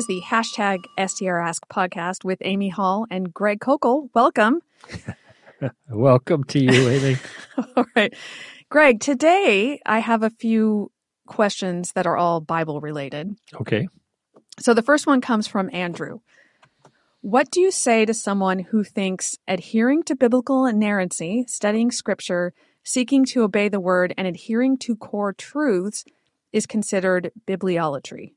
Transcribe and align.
is 0.00 0.06
the 0.06 0.22
hashtag 0.22 0.86
STR 0.98 1.36
Ask 1.36 1.68
podcast 1.68 2.24
with 2.24 2.38
Amy 2.40 2.70
Hall 2.70 3.04
and 3.10 3.34
Greg 3.34 3.60
Koukl. 3.60 4.08
Welcome. 4.14 4.62
Welcome 5.90 6.44
to 6.44 6.58
you, 6.58 6.88
Amy. 6.88 7.18
all 7.76 7.84
right. 7.94 8.14
Greg, 8.70 9.00
today 9.00 9.78
I 9.84 9.98
have 9.98 10.22
a 10.22 10.30
few 10.30 10.90
questions 11.26 11.92
that 11.92 12.06
are 12.06 12.16
all 12.16 12.40
Bible 12.40 12.80
related. 12.80 13.36
Okay. 13.60 13.88
So 14.58 14.72
the 14.72 14.80
first 14.80 15.06
one 15.06 15.20
comes 15.20 15.46
from 15.46 15.68
Andrew. 15.70 16.20
What 17.20 17.50
do 17.50 17.60
you 17.60 17.70
say 17.70 18.06
to 18.06 18.14
someone 18.14 18.60
who 18.60 18.82
thinks 18.82 19.36
adhering 19.46 20.04
to 20.04 20.16
biblical 20.16 20.64
inerrancy, 20.64 21.44
studying 21.46 21.90
scripture, 21.90 22.54
seeking 22.82 23.26
to 23.26 23.42
obey 23.42 23.68
the 23.68 23.80
word, 23.80 24.14
and 24.16 24.26
adhering 24.26 24.78
to 24.78 24.96
core 24.96 25.34
truths 25.34 26.06
is 26.54 26.64
considered 26.64 27.32
bibliolatry? 27.46 28.32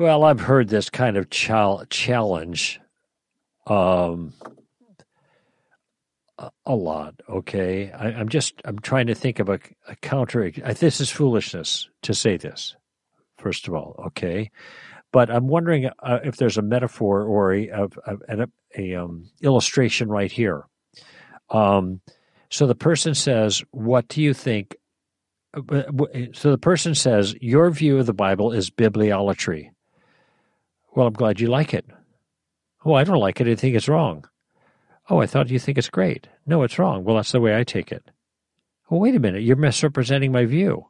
Well, 0.00 0.24
I've 0.24 0.40
heard 0.40 0.70
this 0.70 0.88
kind 0.88 1.18
of 1.18 1.28
challenge 1.28 2.80
um, 3.66 4.32
a 6.64 6.74
lot. 6.74 7.16
Okay, 7.28 7.92
I, 7.92 8.12
am 8.12 8.30
just 8.30 8.62
I'm 8.64 8.78
trying 8.78 9.08
to 9.08 9.14
think 9.14 9.40
of 9.40 9.50
a, 9.50 9.58
a 9.88 9.96
counter. 9.96 10.50
This 10.52 11.02
is 11.02 11.10
foolishness 11.10 11.90
to 12.00 12.14
say 12.14 12.38
this. 12.38 12.76
First 13.36 13.68
of 13.68 13.74
all, 13.74 14.02
okay, 14.06 14.50
but 15.12 15.30
I'm 15.30 15.48
wondering 15.48 15.90
uh, 16.02 16.20
if 16.24 16.38
there's 16.38 16.56
a 16.56 16.62
metaphor 16.62 17.22
or 17.24 17.52
a, 17.52 17.68
a, 17.68 17.88
a, 18.06 18.46
a 18.78 18.94
um, 18.94 19.28
illustration 19.42 20.08
right 20.08 20.32
here. 20.32 20.64
Um, 21.50 22.00
so 22.48 22.66
the 22.66 22.74
person 22.74 23.14
says, 23.14 23.62
"What 23.70 24.08
do 24.08 24.22
you 24.22 24.32
think?" 24.32 24.76
Uh, 25.52 25.82
so 26.32 26.50
the 26.52 26.58
person 26.58 26.94
says, 26.94 27.34
"Your 27.42 27.70
view 27.70 27.98
of 27.98 28.06
the 28.06 28.14
Bible 28.14 28.50
is 28.52 28.70
bibliolatry." 28.70 29.72
Well, 30.94 31.06
I'm 31.06 31.12
glad 31.12 31.40
you 31.40 31.48
like 31.48 31.72
it. 31.74 31.86
Oh, 32.84 32.94
I 32.94 33.04
don't 33.04 33.18
like 33.18 33.40
it. 33.40 33.48
I 33.48 33.54
think 33.54 33.76
it's 33.76 33.88
wrong. 33.88 34.26
Oh, 35.08 35.20
I 35.20 35.26
thought 35.26 35.50
you 35.50 35.58
think 35.58 35.78
it's 35.78 35.90
great. 35.90 36.28
No, 36.46 36.62
it's 36.62 36.78
wrong. 36.78 37.04
Well, 37.04 37.16
that's 37.16 37.32
the 37.32 37.40
way 37.40 37.56
I 37.56 37.64
take 37.64 37.92
it. 37.92 38.10
Well, 38.88 39.00
wait 39.00 39.14
a 39.14 39.20
minute. 39.20 39.42
You're 39.42 39.56
misrepresenting 39.56 40.32
my 40.32 40.44
view. 40.44 40.86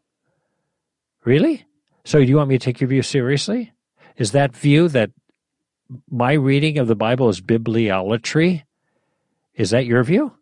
Really? 1.25 1.65
So 2.05 2.19
do 2.19 2.27
you 2.27 2.37
want 2.37 2.49
me 2.49 2.59
to 2.59 2.65
take 2.65 2.81
your 2.81 2.89
view 2.89 3.03
seriously? 3.03 3.73
Is 4.17 4.33
that 4.33 4.55
view 4.55 4.89
that 4.89 5.11
my 6.11 6.33
reading 6.33 6.79
of 6.79 6.87
the 6.87 6.95
Bible 6.95 7.29
is 7.29 7.41
bibliolatry? 7.41 8.63
Is 9.55 9.71
that 9.71 9.87
your 9.87 10.03
view? 10.03 10.33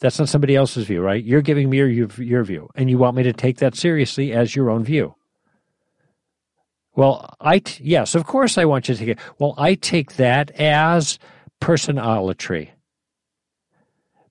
That's 0.00 0.18
not 0.18 0.28
somebody 0.28 0.56
else's 0.56 0.86
view, 0.86 1.00
right? 1.00 1.22
You're 1.22 1.42
giving 1.42 1.70
me 1.70 1.78
your, 1.78 1.88
your 1.88 2.44
view, 2.44 2.68
and 2.74 2.90
you 2.90 2.98
want 2.98 3.16
me 3.16 3.22
to 3.22 3.32
take 3.32 3.58
that 3.58 3.76
seriously 3.76 4.32
as 4.32 4.56
your 4.56 4.68
own 4.68 4.82
view. 4.84 5.14
Well, 6.94 7.34
I 7.40 7.60
t- 7.60 7.82
yes, 7.84 8.14
of 8.14 8.24
course 8.26 8.58
I 8.58 8.64
want 8.64 8.88
you 8.88 8.94
to 8.94 9.10
it. 9.12 9.18
Well, 9.38 9.54
I 9.56 9.74
take 9.74 10.16
that 10.16 10.50
as 10.52 11.18
personolatry. 11.60 12.70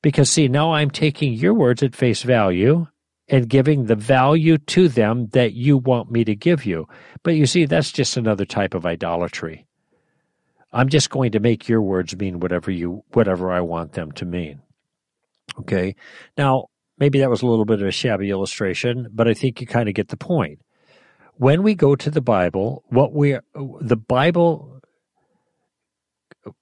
Because 0.02 0.30
see, 0.30 0.48
now 0.48 0.74
I'm 0.74 0.90
taking 0.90 1.34
your 1.34 1.54
words 1.54 1.84
at 1.84 1.96
face 1.96 2.24
value 2.24 2.88
and 3.28 3.48
giving 3.50 3.86
the 3.86 3.96
value 3.96 4.58
to 4.58 4.88
them 4.88 5.28
that 5.28 5.54
you 5.54 5.78
want 5.78 6.12
me 6.12 6.24
to 6.26 6.36
give 6.36 6.66
you. 6.66 6.88
But 7.24 7.36
you 7.36 7.46
see, 7.46 7.66
that's 7.66 7.92
just 7.92 8.18
another 8.18 8.46
type 8.46 8.74
of 8.74 8.86
idolatry. 8.86 9.66
I'm 10.74 10.90
just 10.90 11.10
going 11.10 11.32
to 11.32 11.40
make 11.40 11.68
your 11.68 11.82
words 11.82 12.16
mean 12.16 12.40
whatever 12.40 12.72
you 12.72 13.04
whatever 13.14 13.52
I 13.52 13.62
want 13.62 13.94
them 13.94 14.12
to 14.14 14.26
mean. 14.26 14.62
Okay. 15.60 15.96
Now, 16.38 16.68
maybe 16.98 17.20
that 17.20 17.30
was 17.30 17.42
a 17.42 17.48
little 17.48 17.66
bit 17.66 17.82
of 17.82 17.88
a 17.88 17.92
shabby 17.92 18.30
illustration, 18.30 19.08
but 19.12 19.28
I 19.28 19.34
think 19.34 19.60
you 19.60 19.68
kind 19.68 19.90
of 19.90 19.96
get 19.96 20.10
the 20.10 20.18
point. 20.18 20.60
When 21.42 21.64
we 21.64 21.74
go 21.74 21.96
to 21.96 22.12
the 22.12 22.22
Bible, 22.22 22.84
what 22.90 23.14
we 23.14 23.36
the 23.56 23.98
Bible 23.98 24.80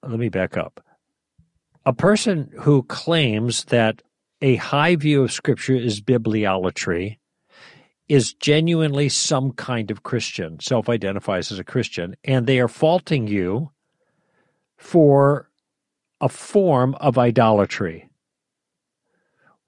let 0.02 0.18
me 0.18 0.30
back 0.30 0.56
up. 0.56 0.82
A 1.84 1.92
person 1.92 2.50
who 2.60 2.84
claims 2.84 3.64
that 3.64 4.00
a 4.40 4.56
high 4.56 4.96
view 4.96 5.22
of 5.22 5.32
Scripture 5.32 5.74
is 5.74 6.00
bibliolatry 6.00 7.18
is 8.08 8.32
genuinely 8.32 9.10
some 9.10 9.52
kind 9.52 9.90
of 9.90 10.02
Christian, 10.02 10.58
self 10.60 10.88
identifies 10.88 11.52
as 11.52 11.58
a 11.58 11.64
Christian, 11.64 12.16
and 12.24 12.46
they 12.46 12.58
are 12.58 12.66
faulting 12.66 13.26
you 13.26 13.72
for 14.78 15.50
a 16.22 16.28
form 16.30 16.94
of 16.94 17.18
idolatry. 17.18 18.08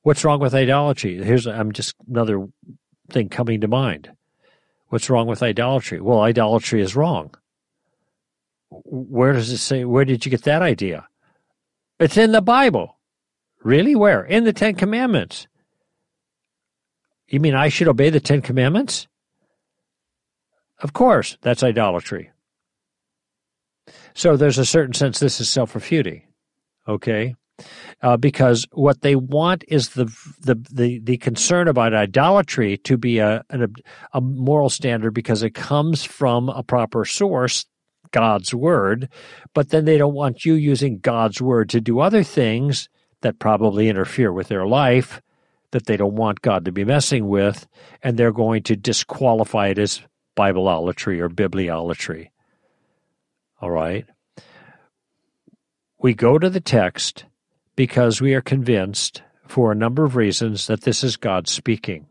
What's 0.05 0.25
wrong 0.25 0.41
with 0.41 0.55
idolatry? 0.55 1.23
Here's 1.23 1.47
I'm 1.47 1.73
just 1.73 1.97
another 2.09 2.49
thing 3.11 3.29
coming 3.29 3.61
to 3.61 3.69
mind. 3.69 4.13
What's 4.93 5.09
wrong 5.09 5.27
with 5.27 5.43
idolatry? 5.43 6.03
Well, 6.03 6.21
idolatry 6.21 6.83
is 6.83 6.95
wrong. 6.95 7.35
Where 8.69 9.33
does 9.33 9.49
it 9.49 9.57
say? 9.57 9.87
Where 9.87 10.05
did 10.05 10.27
you 10.27 10.31
get 10.31 10.43
that 10.43 10.61
idea? 10.61 11.09
It's 11.99 12.19
in 12.19 12.33
the 12.33 12.43
Bible. 12.43 12.99
Really? 13.63 13.97
Where? 13.97 14.23
In 14.23 14.45
the 14.45 14.53
Ten 14.53 14.75
Commandments. 14.75 15.47
You 17.27 17.41
mean 17.41 17.55
I 17.55 17.71
should 17.71 17.89
obey 17.89 18.11
the 18.11 18.21
Ten 18.21 18.43
Commandments? 18.43 19.09
Of 20.83 20.93
course, 20.93 21.39
that's 21.41 21.63
idolatry. 21.63 22.31
So 24.13 24.37
there's 24.37 24.59
a 24.59 24.67
certain 24.67 24.93
sense 24.93 25.19
this 25.19 25.41
is 25.41 25.49
self 25.49 25.75
refuting, 25.75 26.25
okay? 26.87 27.35
Uh, 28.01 28.17
because 28.17 28.67
what 28.73 29.03
they 29.03 29.15
want 29.15 29.65
is 29.69 29.91
the, 29.91 30.07
the 30.41 30.55
the 30.71 30.99
the 31.01 31.17
concern 31.19 31.69
about 31.69 31.95
idolatry 31.95 32.77
to 32.79 32.97
be 32.97 33.19
a, 33.19 33.45
a 33.51 33.69
a 34.15 34.21
moral 34.21 34.71
standard 34.71 35.13
because 35.13 35.43
it 35.43 35.55
comes 35.55 36.03
from 36.03 36.49
a 36.49 36.63
proper 36.63 37.05
source 37.05 37.67
God's 38.11 38.55
word, 38.55 39.09
but 39.55 39.71
then 39.71 39.85
they 39.85 39.99
don't 39.99 40.15
want 40.15 40.45
you 40.45 40.55
using 40.55 40.99
God's 40.99 41.41
word 41.41 41.69
to 41.71 41.81
do 41.81 42.01
other 42.01 42.23
things 42.23 42.89
that 43.23 43.39
probably 43.39 43.89
interfere 43.89 44.33
with 44.33 44.49
their 44.49 44.67
life 44.67 45.23
that 45.73 45.87
they 45.87 45.97
don't 45.97 46.15
want 46.15 46.43
God 46.43 46.65
to 46.67 46.73
be 46.73 46.85
messing 46.85 47.27
with, 47.27 47.67
and 48.03 48.17
they're 48.17 48.33
going 48.33 48.63
to 48.65 48.77
disqualify 48.77 49.69
it 49.69 49.79
as 49.79 50.03
Bibleolatry 50.37 51.19
or 51.19 51.29
bibliolatry. 51.29 52.29
All 53.61 53.71
right? 53.71 54.07
We 55.99 56.15
go 56.15 56.39
to 56.39 56.51
the 56.51 56.61
text 56.61 57.25
because 57.83 58.21
we 58.21 58.33
are 58.33 58.41
convinced, 58.41 59.23
for 59.49 59.73
a 59.73 59.75
number 59.75 60.05
of 60.05 60.15
reasons, 60.15 60.69
that 60.69 60.83
this 60.83 61.03
is 61.03 61.17
God 61.17 61.49
speaking. 61.49 62.07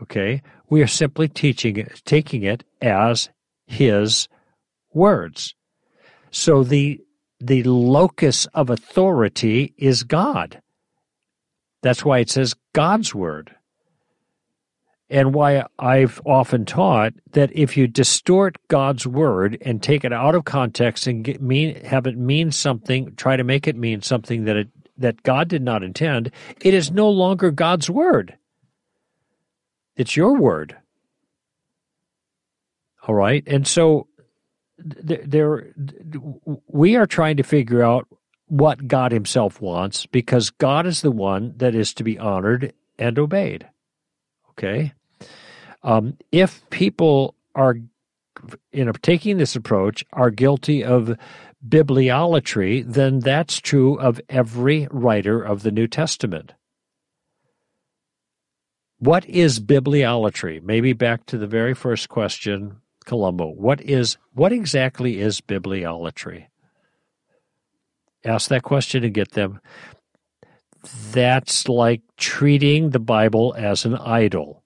Okay? 0.00 0.40
We 0.70 0.82
are 0.82 0.86
simply 0.86 1.26
teaching 1.26 1.76
it, 1.78 2.00
taking 2.04 2.44
it 2.44 2.62
as 2.80 3.28
His 3.66 4.28
words. 4.94 5.56
So 6.30 6.62
the 6.62 7.00
the 7.40 7.64
locus 7.64 8.46
of 8.54 8.70
authority 8.70 9.74
is 9.76 10.04
God. 10.04 10.62
That's 11.82 12.04
why 12.04 12.20
it 12.20 12.30
says 12.30 12.54
God's 12.72 13.12
word. 13.12 13.56
And 15.10 15.34
why 15.34 15.64
I've 15.78 16.20
often 16.26 16.66
taught 16.66 17.14
that 17.32 17.50
if 17.54 17.76
you 17.76 17.86
distort 17.86 18.58
God's 18.68 19.06
word 19.06 19.56
and 19.62 19.82
take 19.82 20.04
it 20.04 20.12
out 20.12 20.34
of 20.34 20.44
context 20.44 21.06
and 21.06 21.24
get, 21.24 21.40
mean 21.40 21.82
have 21.84 22.06
it 22.06 22.18
mean 22.18 22.52
something, 22.52 23.14
try 23.16 23.36
to 23.36 23.44
make 23.44 23.66
it 23.66 23.76
mean 23.76 24.02
something 24.02 24.44
that 24.44 24.56
it 24.56 24.68
that 24.98 25.22
God 25.22 25.48
did 25.48 25.62
not 25.62 25.82
intend, 25.82 26.32
it 26.60 26.74
is 26.74 26.90
no 26.90 27.08
longer 27.08 27.50
God's 27.50 27.88
word. 27.88 28.36
It's 29.96 30.16
your 30.16 30.36
word. 30.36 30.76
All 33.06 33.14
right? 33.14 33.42
And 33.46 33.66
so 33.66 34.08
there 34.78 35.72
we 36.66 36.96
are 36.96 37.06
trying 37.06 37.36
to 37.38 37.42
figure 37.42 37.82
out 37.82 38.06
what 38.46 38.88
God 38.88 39.12
himself 39.12 39.60
wants 39.60 40.06
because 40.06 40.50
God 40.50 40.86
is 40.86 41.00
the 41.00 41.10
one 41.10 41.54
that 41.56 41.74
is 41.74 41.94
to 41.94 42.04
be 42.04 42.18
honored 42.18 42.72
and 42.98 43.18
obeyed. 43.18 43.68
Okay? 44.50 44.92
Um, 45.82 46.16
if 46.32 46.68
people 46.70 47.34
are 47.54 47.76
you 48.72 48.84
know 48.84 48.92
taking 49.02 49.38
this 49.38 49.56
approach 49.56 50.04
are 50.12 50.30
guilty 50.30 50.84
of 50.84 51.16
bibliolatry, 51.66 52.84
then 52.86 53.20
that's 53.20 53.58
true 53.58 53.98
of 53.98 54.20
every 54.28 54.88
writer 54.90 55.42
of 55.42 55.62
the 55.62 55.72
New 55.72 55.86
Testament. 55.86 56.54
What 58.98 59.24
is 59.26 59.60
bibliolatry? 59.60 60.62
Maybe 60.62 60.92
back 60.92 61.26
to 61.26 61.38
the 61.38 61.46
very 61.46 61.74
first 61.74 62.08
question 62.08 62.80
Columbo. 63.04 63.46
What 63.48 63.80
is 63.80 64.18
what 64.34 64.52
exactly 64.52 65.20
is 65.20 65.40
bibliolatry? 65.40 66.46
Ask 68.24 68.50
that 68.50 68.62
question 68.62 69.04
and 69.04 69.14
get 69.14 69.32
them. 69.32 69.60
That's 71.12 71.68
like 71.68 72.02
treating 72.16 72.90
the 72.90 72.98
Bible 72.98 73.54
as 73.56 73.84
an 73.84 73.94
idol. 73.94 74.62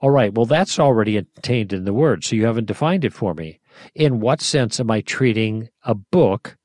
All 0.00 0.10
right, 0.10 0.32
well, 0.32 0.46
that's 0.46 0.78
already 0.78 1.22
contained 1.22 1.72
in 1.72 1.84
the 1.84 1.92
word, 1.92 2.24
so 2.24 2.34
you 2.34 2.46
haven't 2.46 2.66
defined 2.66 3.04
it 3.04 3.12
for 3.12 3.34
me. 3.34 3.60
In 3.94 4.20
what 4.20 4.40
sense 4.40 4.80
am 4.80 4.90
I 4.90 5.02
treating 5.02 5.68
a 5.84 5.94
book 5.94 6.56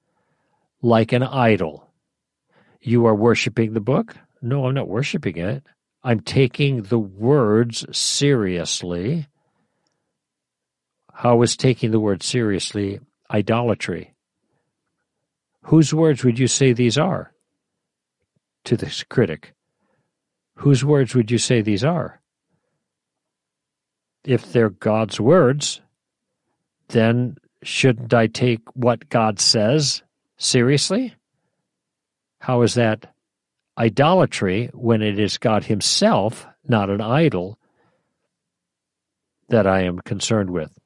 like 0.82 1.12
an 1.12 1.24
idol? 1.24 1.92
You 2.82 3.06
are 3.08 3.16
worshiping 3.16 3.74
the 3.74 3.82
book? 3.82 4.16
No, 4.42 4.68
I'm 4.68 4.76
not 4.76 4.88
worshiping 4.88 5.38
it. 5.38 5.64
I'm 6.04 6.22
taking 6.22 6.84
the 6.84 7.00
words 7.00 7.86
seriously 7.98 9.28
How 11.12 11.42
is 11.42 11.58
taking 11.58 11.92
the 11.92 12.00
word 12.00 12.22
seriously 12.22 13.00
idolatry? 13.32 14.14
Whose 15.64 15.94
words 15.94 16.24
would 16.24 16.38
you 16.38 16.48
say 16.48 16.74
these 16.74 16.98
are? 16.98 17.34
To 18.66 18.78
this 18.78 19.04
critic. 19.04 19.54
Whose 20.58 20.86
words 20.86 21.16
would 21.16 21.32
you 21.32 21.40
say 21.40 21.62
these 21.62 21.84
are? 21.84 22.22
If 24.26 24.52
they're 24.52 24.72
God's 24.72 25.20
words, 25.20 25.82
then 26.90 27.38
shouldn't 27.64 28.14
I 28.14 28.28
take 28.28 28.62
what 28.76 29.10
God 29.10 29.40
says 29.40 30.04
seriously? 30.38 31.16
How 32.40 32.62
is 32.62 32.76
that 32.76 33.14
idolatry 33.78 34.70
when 34.74 35.02
it 35.02 35.20
is 35.20 35.38
God 35.38 35.64
Himself, 35.66 36.46
not 36.68 36.90
an 36.90 37.02
idol, 37.02 37.60
that 39.50 39.68
I 39.68 39.84
am 39.84 40.00
concerned 40.00 40.50
with? 40.50 40.78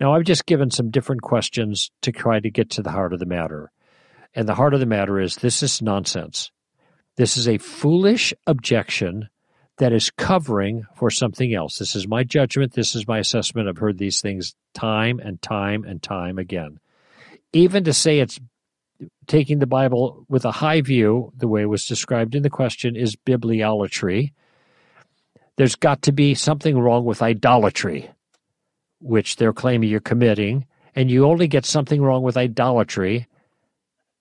Now, 0.00 0.14
I've 0.14 0.24
just 0.24 0.46
given 0.46 0.70
some 0.70 0.90
different 0.90 1.22
questions 1.22 1.90
to 2.02 2.10
try 2.10 2.40
to 2.40 2.50
get 2.50 2.70
to 2.70 2.82
the 2.82 2.90
heart 2.90 3.12
of 3.12 3.20
the 3.20 3.26
matter. 3.26 3.70
And 4.34 4.48
the 4.48 4.54
heart 4.54 4.74
of 4.74 4.80
the 4.80 4.86
matter 4.86 5.20
is 5.20 5.36
this 5.36 5.62
is 5.62 5.80
nonsense. 5.80 6.50
This 7.16 7.36
is 7.36 7.46
a 7.46 7.58
foolish 7.58 8.34
objection 8.46 9.28
that 9.78 9.92
is 9.92 10.10
covering 10.10 10.84
for 10.94 11.10
something 11.10 11.52
else. 11.52 11.78
This 11.78 11.96
is 11.96 12.06
my 12.06 12.22
judgment. 12.22 12.72
This 12.72 12.94
is 12.94 13.08
my 13.08 13.18
assessment. 13.18 13.68
I've 13.68 13.78
heard 13.78 13.98
these 13.98 14.20
things 14.20 14.54
time 14.72 15.18
and 15.18 15.40
time 15.42 15.84
and 15.84 16.02
time 16.02 16.38
again. 16.38 16.78
Even 17.52 17.84
to 17.84 17.92
say 17.92 18.20
it's 18.20 18.40
taking 19.26 19.58
the 19.58 19.66
Bible 19.66 20.24
with 20.28 20.44
a 20.44 20.52
high 20.52 20.80
view, 20.80 21.32
the 21.36 21.48
way 21.48 21.62
it 21.62 21.68
was 21.68 21.86
described 21.86 22.34
in 22.34 22.42
the 22.42 22.50
question, 22.50 22.94
is 22.94 23.16
bibliolatry. 23.16 24.32
There's 25.56 25.76
got 25.76 26.02
to 26.02 26.12
be 26.12 26.34
something 26.34 26.78
wrong 26.78 27.04
with 27.04 27.22
idolatry, 27.22 28.10
which 29.00 29.36
they're 29.36 29.52
claiming 29.52 29.88
you're 29.88 30.00
committing, 30.00 30.66
and 30.94 31.10
you 31.10 31.26
only 31.26 31.48
get 31.48 31.64
something 31.64 32.00
wrong 32.00 32.22
with 32.22 32.36
idolatry 32.36 33.26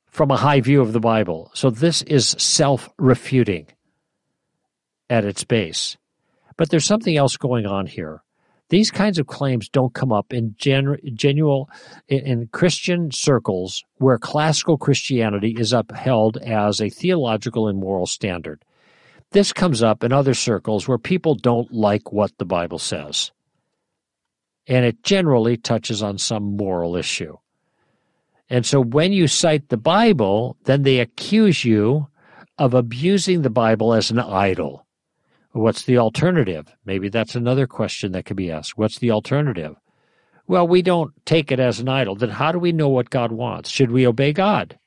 from 0.08 0.32
a 0.32 0.38
high 0.38 0.62
view 0.62 0.82
of 0.82 0.94
the 0.94 1.00
Bible. 1.00 1.52
So 1.54 1.70
this 1.70 2.02
is 2.04 2.36
self 2.40 2.90
refuting 2.98 3.68
at 5.14 5.26
its 5.26 5.44
base. 5.44 5.96
But 6.58 6.72
there's 6.72 6.86
something 6.86 7.16
else 7.16 7.38
going 7.38 7.68
on 7.68 7.86
here. 7.86 8.24
These 8.70 8.90
kinds 8.90 9.20
of 9.20 9.28
claims 9.28 9.70
don't 9.70 9.94
come 9.94 10.12
up 10.12 10.34
in 10.34 10.56
gen, 10.58 10.98
genuine 11.14 11.66
in, 12.08 12.26
in 12.26 12.48
Christian 12.48 13.12
circles 13.12 13.84
where 13.98 14.18
classical 14.18 14.78
Christianity 14.78 15.56
is 15.56 15.72
upheld 15.72 16.38
as 16.38 16.82
a 16.82 16.90
theological 16.90 17.68
and 17.68 17.80
moral 17.80 18.08
standard. 18.08 18.66
This 19.32 19.54
comes 19.54 19.84
up 19.84 20.04
in 20.04 20.12
other 20.12 20.34
circles 20.34 20.88
where 20.88 20.98
people 20.98 21.36
don't 21.36 21.72
like 21.72 22.12
what 22.12 22.36
the 22.40 22.46
Bible 22.46 22.80
says. 22.80 23.32
And 24.66 24.86
it 24.86 25.04
generally 25.04 25.58
touches 25.58 26.02
on 26.02 26.18
some 26.18 26.58
moral 26.58 26.96
issue. 26.96 27.38
And 28.50 28.66
so 28.66 28.82
when 28.82 29.14
you 29.14 29.28
cite 29.28 29.70
the 29.70 29.78
Bible, 29.78 30.58
then 30.64 30.82
they 30.82 31.00
accuse 31.00 31.64
you 31.64 32.08
of 32.58 32.74
abusing 32.74 33.42
the 33.42 33.50
Bible 33.50 33.94
as 33.94 34.10
an 34.10 34.20
idol. 34.20 34.83
What's 35.54 35.84
the 35.84 36.00
alternative? 36.00 36.76
Maybe 36.84 37.10
that's 37.10 37.36
another 37.36 37.68
question 37.68 38.12
that 38.12 38.26
could 38.26 38.38
be 38.38 38.52
asked. 38.52 38.78
What's 38.78 38.98
the 38.98 39.12
alternative? 39.12 39.76
Well, 40.48 40.68
we 40.68 40.82
don't 40.82 41.14
take 41.26 41.52
it 41.52 41.60
as 41.60 41.80
an 41.80 41.88
idol. 41.88 42.16
Then 42.16 42.30
how 42.30 42.52
do 42.52 42.60
we 42.60 42.72
know 42.72 42.90
what 42.90 43.12
God 43.12 43.32
wants? 43.32 43.70
Should 43.70 43.92
we 43.92 44.08
obey 44.08 44.34
God? 44.34 44.78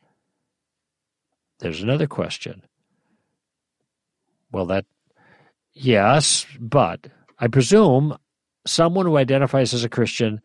There's 1.60 1.80
another 1.80 2.08
question. 2.08 2.62
Well, 4.50 4.66
that, 4.66 4.84
yes, 5.72 6.46
but 6.58 7.06
I 7.38 7.46
presume 7.46 8.18
someone 8.66 9.06
who 9.06 9.16
identifies 9.16 9.72
as 9.72 9.84
a 9.84 9.88
Christian 9.88 10.40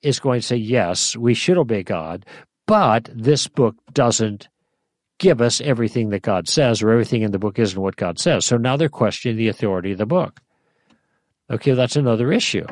is 0.00 0.18
going 0.18 0.40
to 0.40 0.46
say, 0.46 0.56
yes, 0.56 1.14
we 1.14 1.34
should 1.34 1.58
obey 1.58 1.82
God, 1.82 2.24
but 2.66 3.08
this 3.12 3.46
book 3.48 3.76
doesn't 3.92 4.48
give 5.18 5.40
us 5.40 5.60
everything 5.60 6.10
that 6.10 6.22
God 6.22 6.48
says, 6.48 6.82
or 6.82 6.90
everything 6.90 7.22
in 7.22 7.30
the 7.30 7.38
book 7.38 7.58
isn't 7.58 7.80
what 7.80 7.96
God 7.96 8.18
says. 8.18 8.44
So 8.44 8.56
now 8.56 8.76
they're 8.76 8.88
questioning 8.88 9.36
the 9.36 9.48
authority 9.48 9.92
of 9.92 9.98
the 9.98 10.06
book. 10.06 10.40
Okay, 11.50 11.72
that's 11.72 11.96
another 11.96 12.32
issue. 12.32 12.66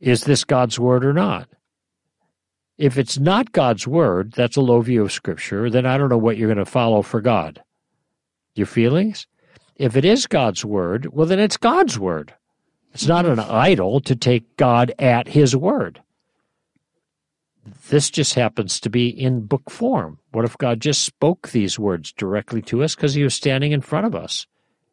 Is 0.00 0.24
this 0.24 0.44
God's 0.44 0.78
word 0.78 1.04
or 1.04 1.12
not? 1.12 1.48
If 2.78 2.98
it's 2.98 3.18
not 3.18 3.52
God's 3.52 3.86
word, 3.86 4.32
that's 4.32 4.56
a 4.56 4.60
low 4.60 4.80
view 4.82 5.02
of 5.02 5.12
Scripture, 5.12 5.70
then 5.70 5.86
I 5.86 5.96
don't 5.96 6.10
know 6.10 6.18
what 6.18 6.36
you're 6.36 6.52
going 6.52 6.64
to 6.64 6.70
follow 6.70 7.02
for 7.02 7.20
God. 7.20 7.62
Your 8.54 8.66
feelings? 8.66 9.26
If 9.76 9.96
it 9.96 10.04
is 10.04 10.26
God's 10.26 10.64
word, 10.64 11.08
well, 11.12 11.26
then 11.26 11.38
it's 11.38 11.56
God's 11.56 11.98
word. 11.98 12.34
It's 12.92 13.06
not 13.06 13.26
an 13.26 13.38
idol 13.38 14.00
to 14.00 14.16
take 14.16 14.56
God 14.56 14.92
at 14.98 15.28
his 15.28 15.54
word. 15.54 16.00
This 17.88 18.10
just 18.10 18.34
happens 18.34 18.80
to 18.80 18.90
be 18.90 19.08
in 19.08 19.46
book 19.46 19.70
form. 19.70 20.18
What 20.32 20.44
if 20.44 20.58
God 20.58 20.80
just 20.80 21.04
spoke 21.04 21.48
these 21.48 21.78
words 21.78 22.12
directly 22.12 22.62
to 22.62 22.82
us 22.82 22.94
because 22.94 23.14
he 23.14 23.22
was 23.22 23.34
standing 23.34 23.72
in 23.72 23.80
front 23.80 24.06
of 24.06 24.14
us? 24.14 24.46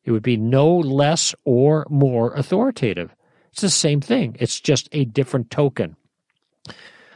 It 0.04 0.12
would 0.12 0.24
be 0.24 0.38
no 0.38 0.78
less 0.78 1.34
or 1.46 1.86
more 1.90 2.34
authoritative. 2.34 3.16
It's 3.52 3.62
the 3.62 3.70
same 3.70 4.02
thing, 4.02 4.36
it's 4.40 4.60
just 4.60 4.90
a 4.92 5.06
different 5.06 5.52
token. 5.52 5.96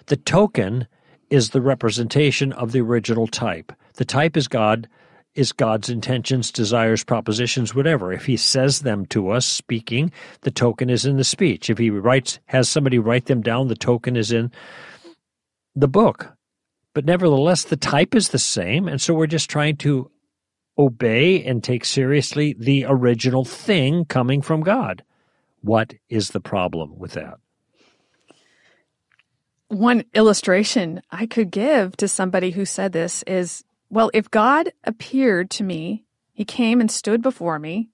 The 0.05 0.17
token 0.17 0.87
is 1.29 1.49
the 1.49 1.61
representation 1.61 2.53
of 2.53 2.71
the 2.71 2.81
original 2.81 3.27
type. 3.27 3.73
The 3.95 4.05
type 4.05 4.37
is 4.37 4.47
God 4.47 4.87
is 5.35 5.51
God's 5.51 5.89
intentions, 5.89 6.51
desires, 6.51 7.03
propositions, 7.03 7.75
whatever. 7.75 8.11
If 8.11 8.25
he 8.25 8.37
says 8.37 8.81
them 8.81 9.05
to 9.07 9.29
us 9.29 9.45
speaking, 9.45 10.11
the 10.41 10.51
token 10.51 10.89
is 10.89 11.05
in 11.05 11.17
the 11.17 11.23
speech. 11.23 11.69
If 11.69 11.77
he 11.77 11.91
writes, 11.91 12.39
has 12.45 12.67
somebody 12.67 12.97
write 12.97 13.25
them 13.25 13.41
down, 13.41 13.67
the 13.67 13.75
token 13.75 14.15
is 14.15 14.31
in 14.31 14.51
the 15.77 15.87
book. 15.87 16.33
But 16.93 17.05
nevertheless, 17.05 17.63
the 17.63 17.77
type 17.77 18.15
is 18.15 18.29
the 18.29 18.39
same. 18.39 18.87
And 18.87 18.99
so 18.99 19.13
we're 19.13 19.27
just 19.27 19.49
trying 19.49 19.77
to 19.77 20.09
obey 20.77 21.43
and 21.43 21.63
take 21.63 21.85
seriously 21.85 22.55
the 22.57 22.85
original 22.87 23.45
thing 23.45 24.05
coming 24.05 24.41
from 24.41 24.61
God. 24.61 25.03
What 25.61 25.93
is 26.09 26.29
the 26.29 26.39
problem 26.39 26.97
with 26.97 27.13
that? 27.13 27.35
One 29.67 30.05
illustration 30.13 31.01
I 31.11 31.27
could 31.27 31.51
give 31.51 31.95
to 31.97 32.07
somebody 32.07 32.51
who 32.51 32.65
said 32.65 32.93
this 32.93 33.23
is 33.23 33.63
well, 33.89 34.11
if 34.13 34.29
God 34.29 34.73
appeared 34.83 35.49
to 35.51 35.63
me, 35.63 36.03
he 36.33 36.43
came 36.43 36.81
and 36.81 36.91
stood 36.91 37.21
before 37.21 37.57
me, 37.57 37.89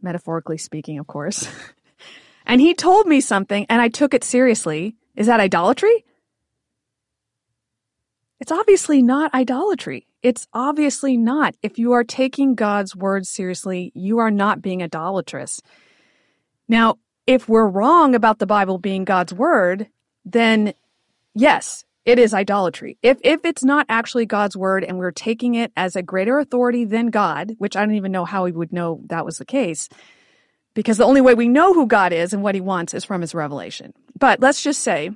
metaphorically 0.00 0.56
speaking, 0.56 0.98
of 0.98 1.06
course, 1.06 1.46
and 2.46 2.60
he 2.60 2.74
told 2.74 3.06
me 3.06 3.20
something 3.20 3.66
and 3.68 3.82
I 3.82 3.88
took 3.88 4.14
it 4.14 4.24
seriously, 4.24 4.96
is 5.16 5.26
that 5.26 5.40
idolatry? 5.40 6.04
It's 8.40 8.50
obviously 8.50 9.02
not 9.02 9.34
idolatry. 9.34 10.06
It's 10.22 10.48
obviously 10.54 11.16
not. 11.16 11.54
If 11.62 11.78
you 11.78 11.92
are 11.92 12.04
taking 12.04 12.54
God's 12.54 12.96
word 12.96 13.26
seriously, 13.26 13.92
you 13.94 14.18
are 14.18 14.30
not 14.30 14.62
being 14.62 14.82
idolatrous. 14.82 15.60
Now, 16.66 16.96
if 17.26 17.48
we're 17.48 17.68
wrong 17.68 18.14
about 18.14 18.38
the 18.38 18.46
Bible 18.46 18.78
being 18.78 19.04
God's 19.04 19.32
word, 19.32 19.88
then 20.24 20.72
yes, 21.34 21.84
it 22.06 22.18
is 22.18 22.32
idolatry. 22.32 22.96
If 23.02 23.18
if 23.22 23.44
it's 23.44 23.62
not 23.62 23.86
actually 23.88 24.24
God's 24.24 24.56
word 24.56 24.84
and 24.84 24.98
we're 24.98 25.10
taking 25.10 25.54
it 25.54 25.70
as 25.76 25.94
a 25.94 26.02
greater 26.02 26.38
authority 26.38 26.84
than 26.84 27.08
God, 27.08 27.54
which 27.58 27.76
I 27.76 27.84
don't 27.84 27.94
even 27.94 28.12
know 28.12 28.24
how 28.24 28.44
we 28.44 28.52
would 28.52 28.72
know 28.72 29.02
that 29.06 29.24
was 29.24 29.36
the 29.36 29.44
case, 29.44 29.88
because 30.74 30.96
the 30.96 31.04
only 31.04 31.20
way 31.20 31.34
we 31.34 31.48
know 31.48 31.74
who 31.74 31.86
God 31.86 32.12
is 32.12 32.32
and 32.32 32.42
what 32.42 32.54
he 32.54 32.60
wants 32.60 32.94
is 32.94 33.04
from 33.04 33.20
his 33.20 33.34
revelation. 33.34 33.92
But 34.18 34.40
let's 34.40 34.62
just 34.62 34.80
say 34.80 35.10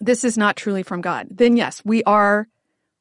this 0.00 0.24
is 0.24 0.38
not 0.38 0.56
truly 0.56 0.82
from 0.82 1.00
God. 1.00 1.28
Then 1.30 1.56
yes, 1.56 1.82
we 1.84 2.02
are 2.04 2.48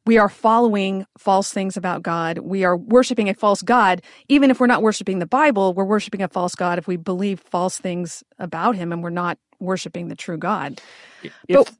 we 0.05 0.17
are 0.17 0.29
following 0.29 1.05
false 1.17 1.51
things 1.51 1.77
about 1.77 2.01
God. 2.01 2.39
We 2.39 2.63
are 2.63 2.75
worshiping 2.75 3.29
a 3.29 3.33
false 3.33 3.61
God. 3.61 4.01
Even 4.27 4.49
if 4.49 4.59
we're 4.59 4.67
not 4.67 4.81
worshiping 4.81 5.19
the 5.19 5.27
Bible, 5.27 5.73
we're 5.73 5.85
worshiping 5.85 6.23
a 6.23 6.27
false 6.27 6.55
God 6.55 6.79
if 6.79 6.87
we 6.87 6.97
believe 6.97 7.39
false 7.39 7.77
things 7.77 8.23
about 8.39 8.75
him 8.75 8.91
and 8.91 9.03
we're 9.03 9.11
not 9.11 9.37
worshiping 9.59 10.07
the 10.07 10.15
true 10.15 10.37
God. 10.37 10.81
If, 11.21 11.31
but, 11.47 11.71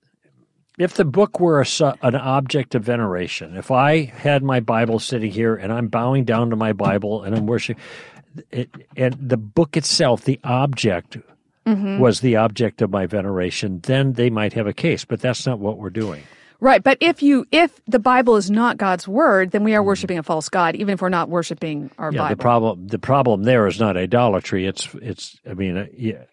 if 0.77 0.93
the 0.93 1.05
book 1.05 1.39
were 1.39 1.61
a, 1.61 1.95
an 2.03 2.15
object 2.15 2.75
of 2.75 2.83
veneration, 2.83 3.57
if 3.57 3.71
I 3.71 4.03
had 4.05 4.43
my 4.43 4.59
Bible 4.59 4.99
sitting 4.99 5.31
here 5.31 5.55
and 5.55 5.73
I'm 5.73 5.88
bowing 5.88 6.23
down 6.23 6.51
to 6.51 6.55
my 6.55 6.73
Bible 6.73 7.23
and 7.23 7.35
I'm 7.35 7.47
worshiping, 7.47 7.81
it, 8.51 8.69
and 8.95 9.15
the 9.19 9.38
book 9.38 9.75
itself, 9.75 10.25
the 10.25 10.39
object, 10.43 11.17
mm-hmm. 11.75 11.99
was 11.99 12.21
the 12.21 12.35
object 12.35 12.81
of 12.81 12.89
my 12.89 13.05
veneration, 13.05 13.79
then 13.81 14.13
they 14.13 14.29
might 14.29 14.53
have 14.53 14.67
a 14.67 14.73
case. 14.73 15.05
But 15.05 15.21
that's 15.21 15.45
not 15.45 15.59
what 15.59 15.77
we're 15.77 15.89
doing. 15.89 16.23
Right, 16.61 16.83
but 16.83 16.97
if 16.99 17.23
you 17.23 17.45
if 17.51 17.79
the 17.85 17.99
Bible 17.99 18.35
is 18.35 18.51
not 18.51 18.77
God's 18.77 19.07
word, 19.07 19.51
then 19.51 19.63
we 19.63 19.73
are 19.75 19.79
mm-hmm. 19.79 19.88
worshiping 19.88 20.17
a 20.17 20.23
false 20.23 20.49
god, 20.49 20.75
even 20.75 20.93
if 20.93 21.01
we're 21.01 21.07
not 21.07 21.29
worshiping 21.29 21.89
our 21.97 22.11
yeah, 22.11 22.19
Bible. 22.19 22.35
The 22.35 22.41
problem 22.41 22.88
the 22.88 22.99
problem 22.99 23.43
there 23.43 23.65
is 23.67 23.79
not 23.79 23.95
idolatry. 23.95 24.67
It's 24.67 24.89
it's 24.95 25.39
I 25.49 25.53
mean 25.53 25.77
uh, 25.77 25.85
yeah, 25.95 26.25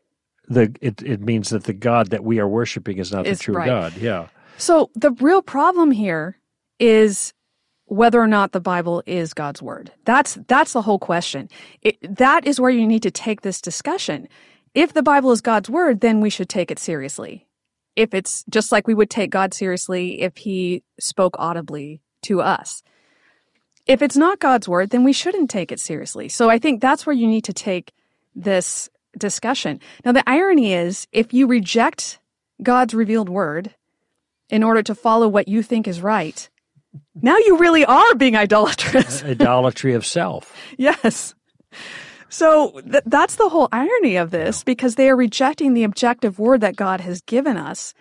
the 0.49 0.75
it 0.81 1.00
it 1.02 1.21
means 1.21 1.50
that 1.50 1.64
the 1.64 1.73
God 1.73 2.11
that 2.11 2.25
we 2.25 2.40
are 2.40 2.49
worshiping 2.49 2.99
is 2.99 3.12
not 3.12 3.25
the 3.25 3.37
true 3.37 3.55
right. 3.55 3.66
God. 3.66 3.97
Yeah. 3.97 4.26
So 4.59 4.90
the 4.95 5.12
real 5.12 5.43
problem 5.43 5.93
here 5.93 6.38
is 6.81 7.33
whether 7.85 8.21
or 8.21 8.26
not 8.26 8.50
the 8.50 8.61
Bible 8.61 9.02
is 9.07 9.33
God's 9.33 9.62
word. 9.62 9.93
That's 10.05 10.38
that's 10.49 10.73
the 10.73 10.83
whole 10.83 10.99
question. 10.99 11.49
It, 11.83 11.99
that 12.16 12.47
is 12.47 12.61
where 12.61 12.71
you 12.71 12.87
need 12.87 13.02
to 13.05 13.11
take 13.11 13.43
this 13.43 13.61
discussion. 13.61 14.28
If 14.76 14.92
the 14.92 15.02
Bible 15.02 15.33
is 15.33 15.40
God's 15.40 15.71
word, 15.71 16.00
then 16.02 16.21
we 16.21 16.28
should 16.28 16.50
take 16.50 16.71
it 16.71 16.78
seriously. 16.78 17.49
If 17.97 18.12
it's 18.12 18.45
just 18.50 18.71
like 18.71 18.87
we 18.87 18.92
would 18.92 19.09
take 19.09 19.30
God 19.30 19.54
seriously 19.54 20.21
if 20.21 20.37
he 20.37 20.85
spoke 21.00 21.35
audibly 21.38 22.02
to 22.23 22.42
us. 22.42 22.83
If 23.87 24.02
it's 24.02 24.18
not 24.18 24.38
God's 24.38 24.68
word, 24.68 24.90
then 24.90 25.02
we 25.02 25.14
shouldn't 25.14 25.49
take 25.49 25.73
it 25.73 25.80
seriously. 25.80 26.28
So 26.28 26.50
I 26.50 26.59
think 26.59 26.83
that's 26.83 27.06
where 27.06 27.16
you 27.16 27.26
need 27.26 27.45
to 27.45 27.54
take 27.54 27.95
this 28.35 28.90
discussion. 29.16 29.80
Now, 30.04 30.12
the 30.12 30.28
irony 30.28 30.75
is 30.75 31.09
if 31.11 31.33
you 31.33 31.47
reject 31.47 32.18
God's 32.62 32.92
revealed 32.92 33.30
word 33.30 33.75
in 34.50 34.62
order 34.62 34.83
to 34.83 34.95
follow 34.95 35.26
what 35.26 35.49
you 35.49 35.62
think 35.62 35.88
is 35.88 36.02
right, 36.02 36.50
now 37.14 37.38
you 37.38 37.56
really 37.56 37.87
are 37.87 38.14
being 38.14 38.37
idolatrous. 38.37 39.25
Idolatry 39.25 39.95
of 39.95 40.04
self. 40.04 40.54
yes. 40.76 41.35
So 42.28 42.80
th- 42.80 43.04
that's 43.06 43.37
the 43.37 43.49
whole 43.49 43.68
irony 43.73 44.16
of 44.16 44.30
this 44.30 44.64
because 44.64 44.95
they 44.95 45.09
are 45.09 45.16
rejecting 45.16 45.75
the 45.75 45.85
objective 45.85 46.38
word 46.38 46.61
that 46.61 46.76
God 46.76 47.00
has 47.00 47.21
given 47.23 47.56
us 47.56 47.95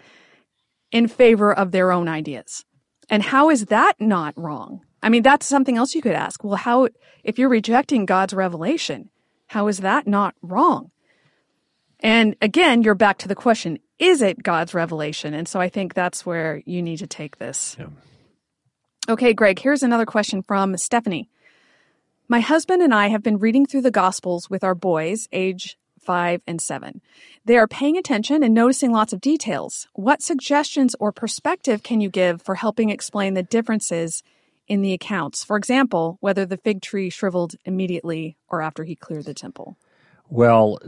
in 0.92 1.08
favor 1.08 1.54
of 1.54 1.72
their 1.72 1.92
own 1.92 2.08
ideas. 2.08 2.66
And 3.10 3.22
how 3.22 3.50
is 3.50 3.66
that 3.66 3.94
not 4.00 4.34
wrong? 4.38 4.82
I 5.04 5.10
mean, 5.10 5.22
that's 5.22 5.46
something 5.46 5.78
else 5.78 5.94
you 5.94 6.02
could 6.02 6.14
ask. 6.14 6.44
Well, 6.44 6.56
how, 6.56 6.90
if 7.24 7.38
you're 7.38 7.50
rejecting 7.50 8.06
God's 8.06 8.34
revelation, 8.34 9.10
how 9.48 9.68
is 9.68 9.80
that 9.80 10.08
not 10.08 10.34
wrong? 10.42 10.92
And 12.00 12.36
again, 12.42 12.82
you're 12.82 12.96
back 12.96 13.20
to 13.20 13.28
the 13.28 13.36
question, 13.36 13.80
is 14.00 14.22
it 14.22 14.42
God's 14.42 14.74
revelation? 14.74 15.34
And 15.34 15.48
so 15.48 15.60
I 15.60 15.70
think 15.70 15.94
that's 15.94 16.26
where 16.26 16.62
you 16.66 16.82
need 16.82 16.98
to 16.98 17.08
take 17.08 17.38
this. 17.38 17.78
Yeah. 17.80 17.88
Okay, 19.08 19.34
Greg, 19.34 19.60
here's 19.60 19.84
another 19.84 20.06
question 20.06 20.42
from 20.42 20.76
Stephanie. 20.78 21.30
My 22.28 22.40
husband 22.40 22.82
and 22.82 22.92
I 22.92 23.10
have 23.10 23.22
been 23.22 23.38
reading 23.38 23.68
through 23.68 23.84
the 23.84 23.92
Gospels 23.92 24.50
with 24.50 24.64
our 24.64 24.74
boys, 24.74 25.28
age 25.32 25.78
five 26.00 26.42
and 26.48 26.60
seven. 26.60 27.02
They 27.46 27.56
are 27.56 27.68
paying 27.68 27.98
attention 27.98 28.42
and 28.42 28.52
noticing 28.52 28.92
lots 28.92 29.14
of 29.14 29.22
details. 29.22 29.88
What 29.94 30.24
suggestions 30.24 30.96
or 31.00 31.12
perspective 31.12 31.84
can 31.84 32.02
you 32.02 32.10
give 32.10 32.42
for 32.42 32.56
helping 32.56 32.90
explain 32.90 33.36
the 33.36 33.44
differences 33.44 34.24
in 34.68 34.82
the 34.82 34.94
accounts? 34.94 35.44
For 35.44 35.56
example, 35.56 36.18
whether 36.20 36.48
the 36.48 36.58
fig 36.58 36.82
tree 36.82 37.12
shriveled 37.12 37.54
immediately 37.64 38.38
or 38.50 38.64
after 38.64 38.84
he 38.84 38.96
cleared 38.96 39.26
the 39.26 39.36
temple. 39.36 39.78
Well, 40.28 40.80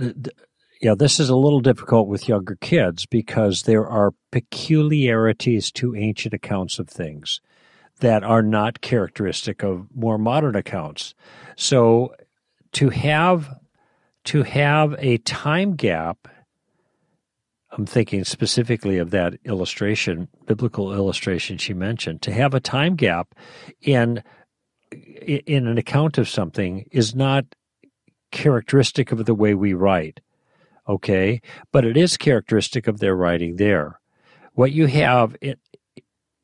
yeah, 0.82 0.96
this 0.96 1.20
is 1.20 1.30
a 1.30 1.36
little 1.36 1.62
difficult 1.62 2.08
with 2.08 2.28
younger 2.28 2.58
kids 2.62 3.06
because 3.06 3.64
there 3.64 3.86
are 3.86 4.14
peculiarities 4.32 5.72
to 5.74 5.96
ancient 5.96 6.34
accounts 6.34 6.80
of 6.80 6.90
things 6.90 7.42
that 8.00 8.24
are 8.24 8.44
not 8.44 8.82
characteristic 8.82 9.64
of 9.64 9.88
more 9.96 10.18
modern 10.18 10.56
accounts. 10.56 11.14
So 11.56 12.14
to 12.74 12.90
have 12.90 13.60
to 14.26 14.44
have 14.44 14.96
a 15.00 15.18
time 15.20 15.76
gap 15.76 16.28
I'm 17.78 17.86
thinking 17.86 18.24
specifically 18.24 18.98
of 18.98 19.12
that 19.12 19.36
illustration, 19.46 20.28
biblical 20.46 20.94
illustration 20.94 21.58
she 21.58 21.74
mentioned, 21.74 22.22
to 22.24 22.32
have 22.32 22.54
a 22.54 22.60
time 22.60 22.96
gap 22.96 23.36
in 23.82 24.24
in 24.92 25.68
an 25.68 25.78
account 25.78 26.18
of 26.18 26.30
something 26.30 26.86
is 26.92 27.14
not 27.14 27.46
characteristic 28.32 29.12
of 29.12 29.26
the 29.26 29.36
way 29.36 29.54
we 29.54 29.74
write. 29.74 30.22
Okay? 30.88 31.42
But 31.72 31.86
it 31.86 31.98
is 31.98 32.16
characteristic 32.16 32.88
of 32.88 33.00
their 33.00 33.16
writing 33.16 33.58
there. 33.58 34.00
What 34.54 34.72
you 34.72 34.88
have 34.88 35.36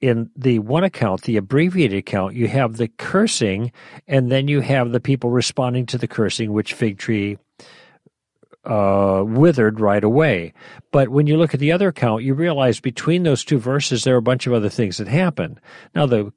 in, 0.04 0.30
the 0.36 0.60
one 0.60 0.84
account, 0.84 1.22
the 1.22 1.38
abbreviated 1.38 1.98
account, 1.98 2.36
you 2.36 2.50
have 2.50 2.76
the 2.76 2.90
cursing, 2.90 3.72
and 4.06 4.30
then 4.30 4.50
you 4.50 4.60
have 4.60 4.92
the 4.92 5.00
people 5.00 5.30
responding 5.30 5.86
to 5.88 5.98
the 5.98 6.08
cursing, 6.08 6.52
which 6.52 6.74
fig 6.74 6.98
tree 6.98 7.38
uh, 8.66 9.24
withered 9.26 9.80
right 9.80 10.04
away. 10.04 10.54
But 10.92 11.08
when 11.08 11.26
you 11.26 11.38
look 11.38 11.54
at 11.54 11.62
the 11.62 11.72
other 11.72 11.88
account, 11.88 12.24
you 12.24 12.34
realize 12.34 12.82
between 12.82 13.24
those 13.24 13.46
two 13.46 13.60
verses, 13.60 14.04
there 14.04 14.16
are 14.16 14.18
a 14.18 14.22
bunch 14.22 14.46
of 14.46 14.52
other 14.52 14.68
things 14.68 14.98
that 14.98 15.08
happen. 15.08 15.58
Now, 15.96 16.06
the 16.06 16.34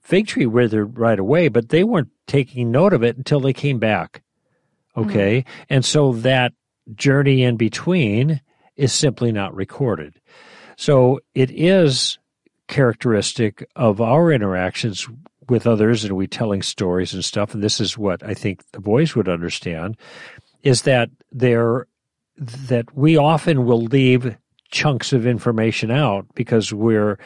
fig 0.00 0.28
tree 0.28 0.46
withered 0.46 0.96
right 0.96 1.18
away, 1.18 1.48
but 1.48 1.70
they 1.70 1.82
weren't 1.82 2.10
taking 2.28 2.70
note 2.70 2.92
of 2.92 3.02
it 3.02 3.16
until 3.16 3.40
they 3.40 3.52
came 3.52 3.80
back. 3.80 4.22
Okay. 4.96 5.40
Mm-hmm. 5.40 5.64
And 5.70 5.84
so 5.84 6.12
that 6.12 6.52
journey 6.94 7.42
in 7.42 7.56
between 7.56 8.40
is 8.76 8.92
simply 8.92 9.32
not 9.32 9.56
recorded. 9.56 10.20
So 10.76 11.18
it 11.34 11.50
is 11.50 12.18
characteristic 12.68 13.68
of 13.76 14.00
our 14.00 14.32
interactions 14.32 15.08
with 15.48 15.66
others 15.66 16.04
and 16.04 16.16
we 16.16 16.26
telling 16.26 16.62
stories 16.62 17.14
and 17.14 17.24
stuff 17.24 17.54
and 17.54 17.62
this 17.62 17.80
is 17.80 17.96
what 17.96 18.22
i 18.24 18.34
think 18.34 18.62
the 18.72 18.80
boys 18.80 19.14
would 19.14 19.28
understand 19.28 19.96
is 20.62 20.82
that 20.82 21.08
there 21.30 21.86
that 22.38 22.94
we 22.96 23.16
often 23.16 23.64
will 23.64 23.82
leave 23.82 24.36
chunks 24.70 25.12
of 25.12 25.26
information 25.26 25.90
out 25.90 26.26
because 26.34 26.72
we're 26.72 27.18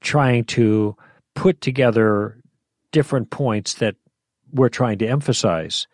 trying 0.00 0.44
to 0.44 0.96
put 1.34 1.60
together 1.60 2.40
different 2.92 3.30
points 3.30 3.74
that 3.74 3.94
we're 4.52 4.68
trying 4.68 4.98
to 4.98 5.06
emphasize. 5.06 5.86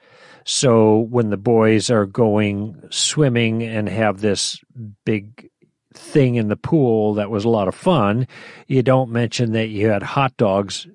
So 0.44 1.00
when 1.10 1.30
the 1.30 1.36
boys 1.36 1.90
are 1.90 2.06
going 2.06 2.80
swimming 2.90 3.62
and 3.62 3.88
have 3.88 4.20
this 4.20 4.58
big 5.04 5.50
thing 5.94 6.34
in 6.36 6.48
the 6.48 6.56
pool 6.56 7.14
that 7.14 7.30
was 7.30 7.44
a 7.44 7.48
lot 7.48 7.68
of 7.68 7.74
fun, 7.74 8.26
you 8.66 8.82
don't 8.82 9.10
mention 9.10 9.52
that 9.52 9.68
you 9.68 9.88
had 9.88 10.02
hot 10.02 10.36
dogs 10.36 10.86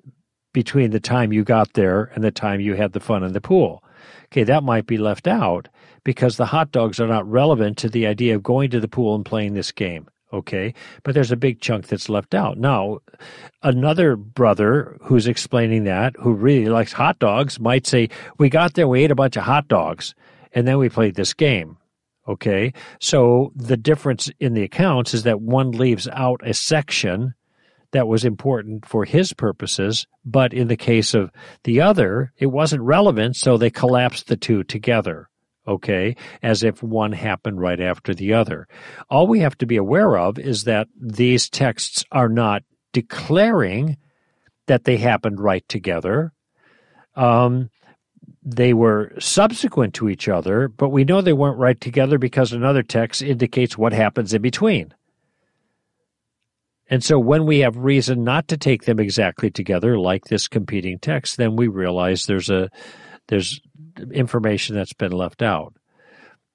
between 0.52 0.90
the 0.90 1.00
time 1.00 1.32
you 1.32 1.44
got 1.44 1.72
there 1.74 2.10
and 2.14 2.24
the 2.24 2.30
time 2.30 2.60
you 2.60 2.74
had 2.74 2.92
the 2.92 3.00
fun 3.00 3.22
in 3.22 3.32
the 3.32 3.40
pool. 3.40 3.82
Okay, 4.26 4.44
that 4.44 4.62
might 4.62 4.86
be 4.86 4.98
left 4.98 5.26
out 5.26 5.68
because 6.04 6.36
the 6.36 6.46
hot 6.46 6.72
dogs 6.72 7.00
are 7.00 7.06
not 7.06 7.28
relevant 7.28 7.78
to 7.78 7.88
the 7.88 8.06
idea 8.06 8.34
of 8.34 8.42
going 8.42 8.70
to 8.70 8.80
the 8.80 8.88
pool 8.88 9.14
and 9.14 9.24
playing 9.24 9.54
this 9.54 9.72
game. 9.72 10.08
Okay, 10.30 10.74
but 11.04 11.14
there's 11.14 11.32
a 11.32 11.36
big 11.36 11.60
chunk 11.60 11.86
that's 11.86 12.10
left 12.10 12.34
out. 12.34 12.58
Now, 12.58 12.98
another 13.62 14.14
brother 14.14 14.98
who's 15.00 15.26
explaining 15.26 15.84
that, 15.84 16.14
who 16.16 16.34
really 16.34 16.66
likes 16.66 16.92
hot 16.92 17.18
dogs, 17.18 17.58
might 17.58 17.86
say, 17.86 18.10
We 18.36 18.50
got 18.50 18.74
there, 18.74 18.86
we 18.86 19.04
ate 19.04 19.10
a 19.10 19.14
bunch 19.14 19.36
of 19.36 19.44
hot 19.44 19.68
dogs, 19.68 20.14
and 20.52 20.68
then 20.68 20.76
we 20.76 20.90
played 20.90 21.14
this 21.14 21.32
game. 21.32 21.78
Okay. 22.28 22.74
So 23.00 23.52
the 23.56 23.76
difference 23.76 24.30
in 24.38 24.52
the 24.52 24.62
accounts 24.62 25.14
is 25.14 25.22
that 25.22 25.40
one 25.40 25.70
leaves 25.70 26.06
out 26.08 26.40
a 26.44 26.52
section 26.52 27.34
that 27.92 28.06
was 28.06 28.24
important 28.24 28.84
for 28.84 29.06
his 29.06 29.32
purposes, 29.32 30.06
but 30.24 30.52
in 30.52 30.68
the 30.68 30.76
case 30.76 31.14
of 31.14 31.30
the 31.64 31.80
other, 31.80 32.32
it 32.36 32.46
wasn't 32.46 32.82
relevant, 32.82 33.36
so 33.36 33.56
they 33.56 33.70
collapsed 33.70 34.26
the 34.26 34.36
two 34.36 34.62
together. 34.62 35.30
Okay, 35.66 36.16
as 36.42 36.62
if 36.62 36.82
one 36.82 37.12
happened 37.12 37.60
right 37.60 37.80
after 37.80 38.14
the 38.14 38.32
other. 38.32 38.66
All 39.10 39.26
we 39.26 39.40
have 39.40 39.56
to 39.58 39.66
be 39.66 39.76
aware 39.76 40.16
of 40.16 40.38
is 40.38 40.64
that 40.64 40.88
these 40.98 41.50
texts 41.50 42.04
are 42.10 42.30
not 42.30 42.62
declaring 42.94 43.98
that 44.66 44.84
they 44.84 44.96
happened 44.96 45.40
right 45.40 45.66
together. 45.68 46.32
Um, 47.14 47.68
they 48.50 48.72
were 48.72 49.12
subsequent 49.18 49.92
to 49.94 50.08
each 50.08 50.26
other, 50.26 50.68
but 50.68 50.88
we 50.88 51.04
know 51.04 51.20
they 51.20 51.34
weren't 51.34 51.58
right 51.58 51.78
together 51.78 52.16
because 52.16 52.52
another 52.52 52.82
text 52.82 53.20
indicates 53.20 53.76
what 53.76 53.92
happens 53.92 54.32
in 54.32 54.40
between. 54.40 54.94
And 56.88 57.04
so 57.04 57.18
when 57.18 57.44
we 57.44 57.58
have 57.58 57.76
reason 57.76 58.24
not 58.24 58.48
to 58.48 58.56
take 58.56 58.84
them 58.84 58.98
exactly 58.98 59.50
together, 59.50 59.98
like 59.98 60.24
this 60.24 60.48
competing 60.48 60.98
text, 60.98 61.36
then 61.36 61.56
we 61.56 61.68
realize 61.68 62.24
there's 62.24 62.48
a 62.48 62.70
there's 63.26 63.60
information 64.12 64.74
that's 64.74 64.94
been 64.94 65.12
left 65.12 65.42
out. 65.42 65.74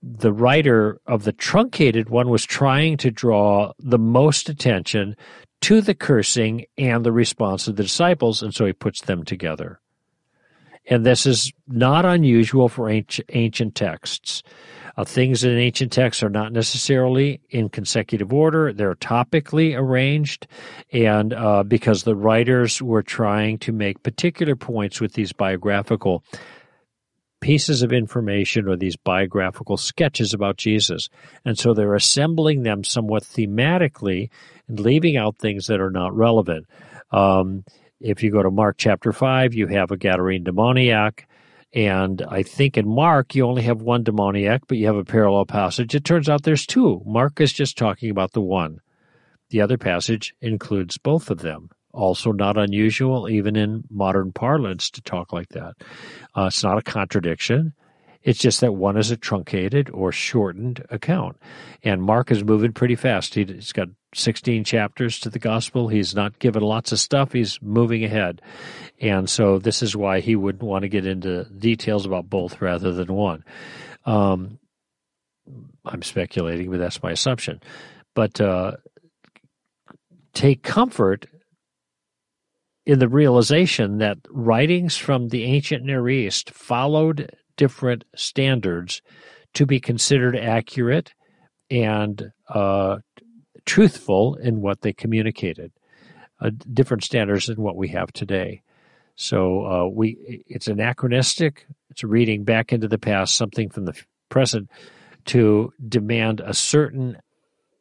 The 0.02 0.34
writer 0.34 1.00
of 1.06 1.24
the 1.24 1.32
truncated 1.34 2.10
one 2.10 2.30
was 2.30 2.44
trying 2.44 2.98
to 2.98 3.12
draw 3.12 3.74
the 3.78 4.00
most 4.00 4.50
attention 4.50 5.16
to 5.62 5.82
the 5.82 5.94
cursing 5.94 6.66
and 6.80 7.06
the 7.06 7.12
response 7.12 7.68
of 7.68 7.76
the 7.76 7.84
disciples, 7.84 8.42
and 8.42 8.54
so 8.54 8.66
he 8.66 8.74
puts 8.74 9.02
them 9.02 9.24
together. 9.24 9.80
And 10.90 11.06
this 11.06 11.25
is 11.25 11.52
not 11.68 12.06
unusual 12.06 12.70
for 12.70 12.90
ancient 12.90 13.75
texts. 13.75 14.44
Uh, 14.96 15.04
things 15.04 15.44
in 15.44 15.58
ancient 15.58 15.92
texts 15.92 16.22
are 16.22 16.30
not 16.30 16.52
necessarily 16.52 17.42
in 17.50 17.70
consecutive 17.70 18.32
order. 18.32 18.72
They're 18.72 18.96
topically 18.96 19.75
arranged, 19.75 20.46
and 20.92 21.34
uh, 21.34 21.63
because 21.63 22.04
the 22.04 22.16
writers 22.16 22.82
were 22.82 23.02
trying 23.02 23.58
to 23.60 23.72
make 23.72 24.04
particular 24.04 24.56
points 24.56 25.02
with 25.02 25.13
these 25.13 25.34
biographical 25.34 26.24
pieces 27.42 27.82
of 27.82 27.92
information 27.92 28.70
or 28.70 28.78
these 28.78 28.96
biographical 28.96 29.78
sketches 29.78 30.34
about 30.34 30.58
Jesus. 30.58 31.10
And 31.44 31.58
so 31.58 31.74
they're 31.74 31.96
assembling 31.96 32.63
them 32.63 32.84
somewhat 32.84 33.24
thematically 33.24 34.30
and 34.70 34.80
leaving 34.80 35.18
out 35.18 35.38
things 35.38 35.68
that 35.68 35.82
are 35.82 35.92
not 35.92 36.16
relevant. 36.16 36.68
Um, 37.12 37.66
if 38.03 38.22
you 38.22 38.31
go 38.31 38.43
to 38.43 38.51
Mark 38.51 38.75
chapter 38.77 39.13
5, 39.13 39.53
you 39.53 39.67
have 39.67 39.89
a 39.89 39.98
Gadarene 39.98 40.43
demoniac. 40.43 41.25
And 41.74 42.22
I 42.29 42.43
think 42.43 42.77
in 42.77 42.88
Mark, 42.88 43.33
you 43.33 43.45
only 43.45 43.63
have 43.63 43.81
one 43.81 44.03
demoniac, 44.03 44.67
but 44.67 44.77
you 44.77 44.86
have 44.88 44.98
a 44.98 45.05
parallel 45.05 45.45
passage. 45.45 45.95
It 45.95 46.03
turns 46.03 46.29
out 46.29 46.43
there's 46.43 46.67
two. 46.67 47.01
Mark 47.05 47.39
is 47.39 47.53
just 47.53 47.77
talking 47.77 48.12
about 48.12 48.33
the 48.33 48.41
one. 48.41 48.79
The 49.50 49.62
other 49.62 49.77
passage 49.77 50.36
includes 50.41 50.98
both 50.98 51.31
of 51.31 51.39
them. 51.39 51.69
Also, 51.93 52.31
not 52.31 52.57
unusual, 52.57 53.29
even 53.29 53.55
in 53.55 53.83
modern 53.89 54.33
parlance, 54.33 54.89
to 54.91 55.01
talk 55.01 55.31
like 55.31 55.50
that. 55.50 55.74
Uh, 56.36 56.45
it's 56.48 56.63
not 56.63 56.77
a 56.77 56.81
contradiction. 56.81 57.74
It's 58.24 58.39
just 58.39 58.62
that 58.62 58.74
one 58.74 58.98
is 58.98 59.12
a 59.12 59.18
truncated 59.18 59.89
or 59.92 60.12
shortened 60.12 60.86
account. 60.89 61.38
And 61.84 62.01
Mark 62.01 62.32
is 62.32 62.44
moving 62.44 62.72
pretty 62.72 62.96
fast. 62.96 63.34
He's 63.34 63.74
got 63.74 63.89
16 64.15 64.63
chapters 64.63 65.20
to 65.20 65.30
the 65.30 65.39
gospel. 65.39 65.89
He's 65.89 66.15
not 66.15 66.39
given 66.39 66.63
lots 66.63 66.92
of 66.92 67.00
stuff. 67.00 67.34
He's 67.34 67.62
moving 67.62 68.03
ahead. 68.03 68.42
And 69.01 69.30
so 69.30 69.60
this 69.60 69.84
is 69.84 69.96
why 69.96 70.22
he 70.22 70.36
wouldn't 70.36 70.63
want 70.63 70.84
to 70.84 70.89
get 70.89 71.06
into 71.06 71.44
details 71.46 72.06
about 72.06 72.30
both 72.30 72.62
rather 72.62 72.94
than 72.94 73.13
one. 73.13 73.44
Um, 74.06 74.60
I'm 75.86 76.01
speculating, 76.01 76.72
but 76.72 76.80
that's 76.80 77.03
my 77.03 77.12
assumption. 77.12 77.62
But 78.15 78.39
uh, 78.39 78.77
take 80.34 80.63
comfort 80.63 81.27
in 82.86 83.00
the 83.00 83.08
realization 83.08 83.98
that 83.98 84.18
writings 84.30 84.96
from 84.96 85.30
the 85.30 85.44
ancient 85.44 85.84
Near 85.84 86.08
East 86.08 86.51
followed 86.51 87.30
different 87.57 88.03
standards 88.15 89.01
to 89.53 89.65
be 89.65 89.79
considered 89.79 90.36
accurate 90.36 91.13
and 91.69 92.31
uh, 92.50 92.98
truthful 93.65 94.36
in 94.36 94.62
what 94.62 94.81
they 94.81 94.93
communicated. 94.93 95.72
Uh, 96.41 96.51
different 96.74 97.03
standards 97.03 97.48
than 97.48 97.62
what 97.62 97.77
we 97.77 97.88
have 97.88 98.12
today. 98.12 98.62
So 99.15 99.65
uh, 99.65 99.88
we 99.88 100.43
it's 100.48 100.67
anachronistic. 100.67 101.67
It's 101.89 102.03
reading 102.03 102.43
back 102.43 102.74
into 102.74 102.88
the 102.88 102.98
past, 102.98 103.36
something 103.36 103.69
from 103.69 103.86
the 103.86 103.93
present, 104.29 104.69
to 105.25 105.72
demand 105.88 106.41
a 106.41 106.53
certain 106.53 107.17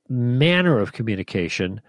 manner 0.08 0.78
of 0.78 0.92
communication 0.92 1.80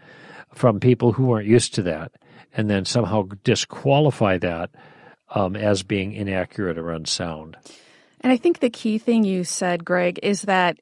from 0.54 0.80
people 0.80 1.12
who 1.12 1.32
aren't 1.32 1.48
used 1.48 1.74
to 1.76 1.82
that 1.84 2.14
and 2.54 2.70
then 2.70 2.86
somehow 2.86 3.28
disqualify 3.44 4.38
that 4.38 4.70
um, 5.34 5.56
as 5.56 5.84
being 5.84 6.14
inaccurate 6.14 6.78
or 6.78 6.92
unsound. 6.92 7.58
And 8.22 8.32
I 8.32 8.38
think 8.38 8.60
the 8.60 8.70
key 8.70 8.98
thing 8.98 9.24
you 9.24 9.44
said, 9.44 9.84
Greg, 9.84 10.20
is 10.24 10.44
that 10.44 10.78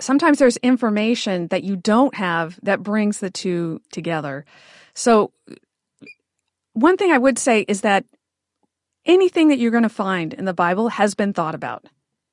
sometimes 0.00 0.38
there's 0.38 0.56
information 0.58 1.48
that 1.48 1.64
you 1.64 1.76
don't 1.76 2.14
have 2.14 2.58
that 2.62 2.82
brings 2.82 3.18
the 3.20 3.30
two 3.30 3.80
together. 3.92 4.44
So, 4.94 5.32
one 6.72 6.96
thing 6.96 7.12
I 7.12 7.18
would 7.18 7.38
say 7.38 7.62
is 7.62 7.80
that 7.82 8.04
anything 9.04 9.48
that 9.48 9.58
you're 9.58 9.70
going 9.70 9.82
to 9.82 9.88
find 9.88 10.34
in 10.34 10.44
the 10.44 10.54
Bible 10.54 10.88
has 10.90 11.14
been 11.14 11.32
thought 11.32 11.54
about. 11.54 11.84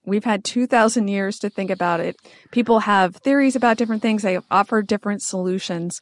We've 0.06 0.24
had 0.24 0.44
2,000 0.44 1.08
years 1.08 1.40
to 1.40 1.50
think 1.50 1.72
about 1.72 2.00
it. 2.00 2.16
People 2.52 2.80
have 2.82 3.16
theories 3.16 3.56
about 3.56 3.78
different 3.78 4.04
things, 4.04 4.22
they 4.22 4.40
offer 4.52 4.82
different 4.84 5.24
solutions. 5.24 6.00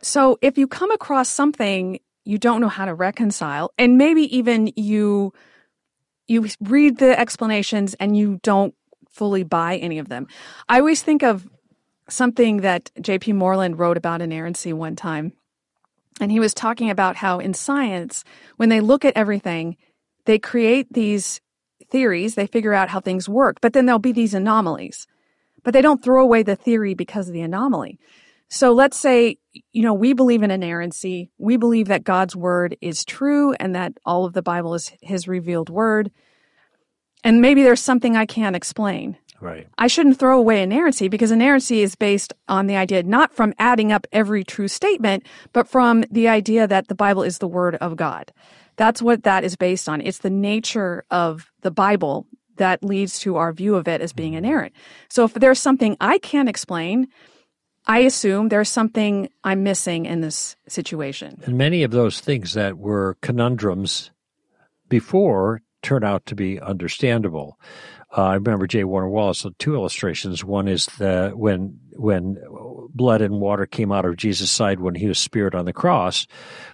So 0.00 0.38
if 0.40 0.56
you 0.56 0.66
come 0.66 0.90
across 0.92 1.28
something 1.28 1.98
you 2.30 2.38
don't 2.38 2.60
know 2.60 2.68
how 2.68 2.84
to 2.84 2.94
reconcile, 2.94 3.72
and 3.76 3.98
maybe 3.98 4.22
even 4.36 4.72
you 4.76 5.32
you 6.28 6.46
read 6.60 6.98
the 6.98 7.18
explanations 7.18 7.94
and 7.94 8.16
you 8.16 8.38
don't 8.44 8.72
fully 9.08 9.42
buy 9.42 9.76
any 9.76 9.98
of 9.98 10.08
them. 10.08 10.28
I 10.68 10.78
always 10.78 11.02
think 11.02 11.24
of 11.24 11.48
something 12.08 12.58
that 12.58 12.92
J.P. 13.00 13.32
Moreland 13.32 13.80
wrote 13.80 13.96
about 13.96 14.22
inerrancy 14.22 14.72
one 14.72 14.94
time. 14.94 15.32
And 16.20 16.30
he 16.30 16.38
was 16.38 16.54
talking 16.54 16.88
about 16.88 17.16
how 17.16 17.40
in 17.40 17.52
science, 17.52 18.22
when 18.58 18.68
they 18.68 18.80
look 18.80 19.04
at 19.04 19.16
everything, 19.16 19.76
they 20.26 20.38
create 20.38 20.92
these 20.92 21.40
theories, 21.90 22.36
they 22.36 22.46
figure 22.46 22.74
out 22.74 22.90
how 22.90 23.00
things 23.00 23.28
work, 23.28 23.56
but 23.60 23.72
then 23.72 23.86
there'll 23.86 23.98
be 23.98 24.12
these 24.12 24.34
anomalies. 24.34 25.08
But 25.64 25.74
they 25.74 25.82
don't 25.82 26.02
throw 26.02 26.22
away 26.22 26.44
the 26.44 26.56
theory 26.56 26.94
because 26.94 27.26
of 27.26 27.34
the 27.34 27.40
anomaly. 27.40 27.98
So 28.50 28.72
let's 28.72 28.98
say, 28.98 29.38
you 29.72 29.82
know, 29.82 29.94
we 29.94 30.12
believe 30.12 30.42
in 30.42 30.50
inerrancy. 30.50 31.30
We 31.38 31.56
believe 31.56 31.86
that 31.88 32.04
God's 32.04 32.34
word 32.34 32.76
is 32.80 33.04
true 33.04 33.52
and 33.54 33.74
that 33.76 33.92
all 34.04 34.24
of 34.24 34.32
the 34.32 34.42
Bible 34.42 34.74
is 34.74 34.92
his 35.00 35.28
revealed 35.28 35.70
word. 35.70 36.10
And 37.22 37.40
maybe 37.40 37.62
there's 37.62 37.80
something 37.80 38.16
I 38.16 38.26
can't 38.26 38.56
explain. 38.56 39.16
Right. 39.40 39.68
I 39.78 39.86
shouldn't 39.86 40.18
throw 40.18 40.38
away 40.38 40.62
inerrancy 40.62 41.08
because 41.08 41.30
inerrancy 41.30 41.80
is 41.80 41.94
based 41.94 42.34
on 42.48 42.66
the 42.66 42.76
idea 42.76 43.02
not 43.04 43.32
from 43.32 43.54
adding 43.58 43.92
up 43.92 44.06
every 44.12 44.44
true 44.44 44.68
statement, 44.68 45.24
but 45.52 45.68
from 45.68 46.04
the 46.10 46.28
idea 46.28 46.66
that 46.66 46.88
the 46.88 46.94
Bible 46.94 47.22
is 47.22 47.38
the 47.38 47.48
word 47.48 47.76
of 47.76 47.96
God. 47.96 48.32
That's 48.76 49.00
what 49.00 49.22
that 49.22 49.44
is 49.44 49.56
based 49.56 49.88
on. 49.88 50.00
It's 50.00 50.18
the 50.18 50.30
nature 50.30 51.04
of 51.10 51.50
the 51.62 51.70
Bible 51.70 52.26
that 52.56 52.84
leads 52.84 53.18
to 53.20 53.36
our 53.36 53.52
view 53.52 53.76
of 53.76 53.88
it 53.88 54.00
as 54.00 54.12
being 54.12 54.32
mm-hmm. 54.32 54.44
inerrant. 54.44 54.74
So 55.08 55.24
if 55.24 55.34
there's 55.34 55.60
something 55.60 55.96
I 56.00 56.18
can't 56.18 56.48
explain, 56.48 57.08
I 57.90 57.98
assume 58.00 58.50
there's 58.50 58.68
something 58.68 59.28
I'm 59.42 59.64
missing 59.64 60.06
in 60.06 60.20
this 60.20 60.54
situation. 60.68 61.40
And 61.44 61.58
many 61.58 61.82
of 61.82 61.90
those 61.90 62.20
things 62.20 62.54
that 62.54 62.78
were 62.78 63.16
conundrums 63.20 64.12
before 64.88 65.62
turn 65.82 66.04
out 66.04 66.24
to 66.26 66.36
be 66.36 66.60
understandable. 66.60 67.58
Uh, 68.16 68.26
I 68.26 68.34
remember 68.34 68.68
J. 68.68 68.84
Warner 68.84 69.08
Wallace 69.08 69.42
had 69.42 69.58
two 69.58 69.74
illustrations. 69.74 70.44
One 70.44 70.68
is 70.68 70.86
the 70.98 71.32
when 71.34 71.80
when 71.94 72.36
blood 72.94 73.22
and 73.22 73.40
water 73.40 73.66
came 73.66 73.90
out 73.90 74.04
of 74.04 74.16
Jesus' 74.16 74.52
side 74.52 74.78
when 74.78 74.94
he 74.94 75.08
was 75.08 75.18
speared 75.18 75.56
on 75.56 75.64
the 75.64 75.72
cross. 75.72 76.28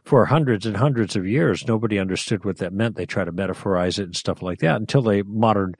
For 0.04 0.26
hundreds 0.26 0.66
and 0.66 0.76
hundreds 0.76 1.16
of 1.16 1.26
years, 1.26 1.66
nobody 1.66 1.98
understood 1.98 2.44
what 2.44 2.58
that 2.58 2.74
meant. 2.74 2.96
They 2.96 3.06
tried 3.06 3.24
to 3.24 3.32
metaphorize 3.32 3.98
it 3.98 4.04
and 4.04 4.16
stuff 4.16 4.42
like 4.42 4.58
that 4.58 4.76
until 4.76 5.00
they 5.00 5.22
modern 5.22 5.76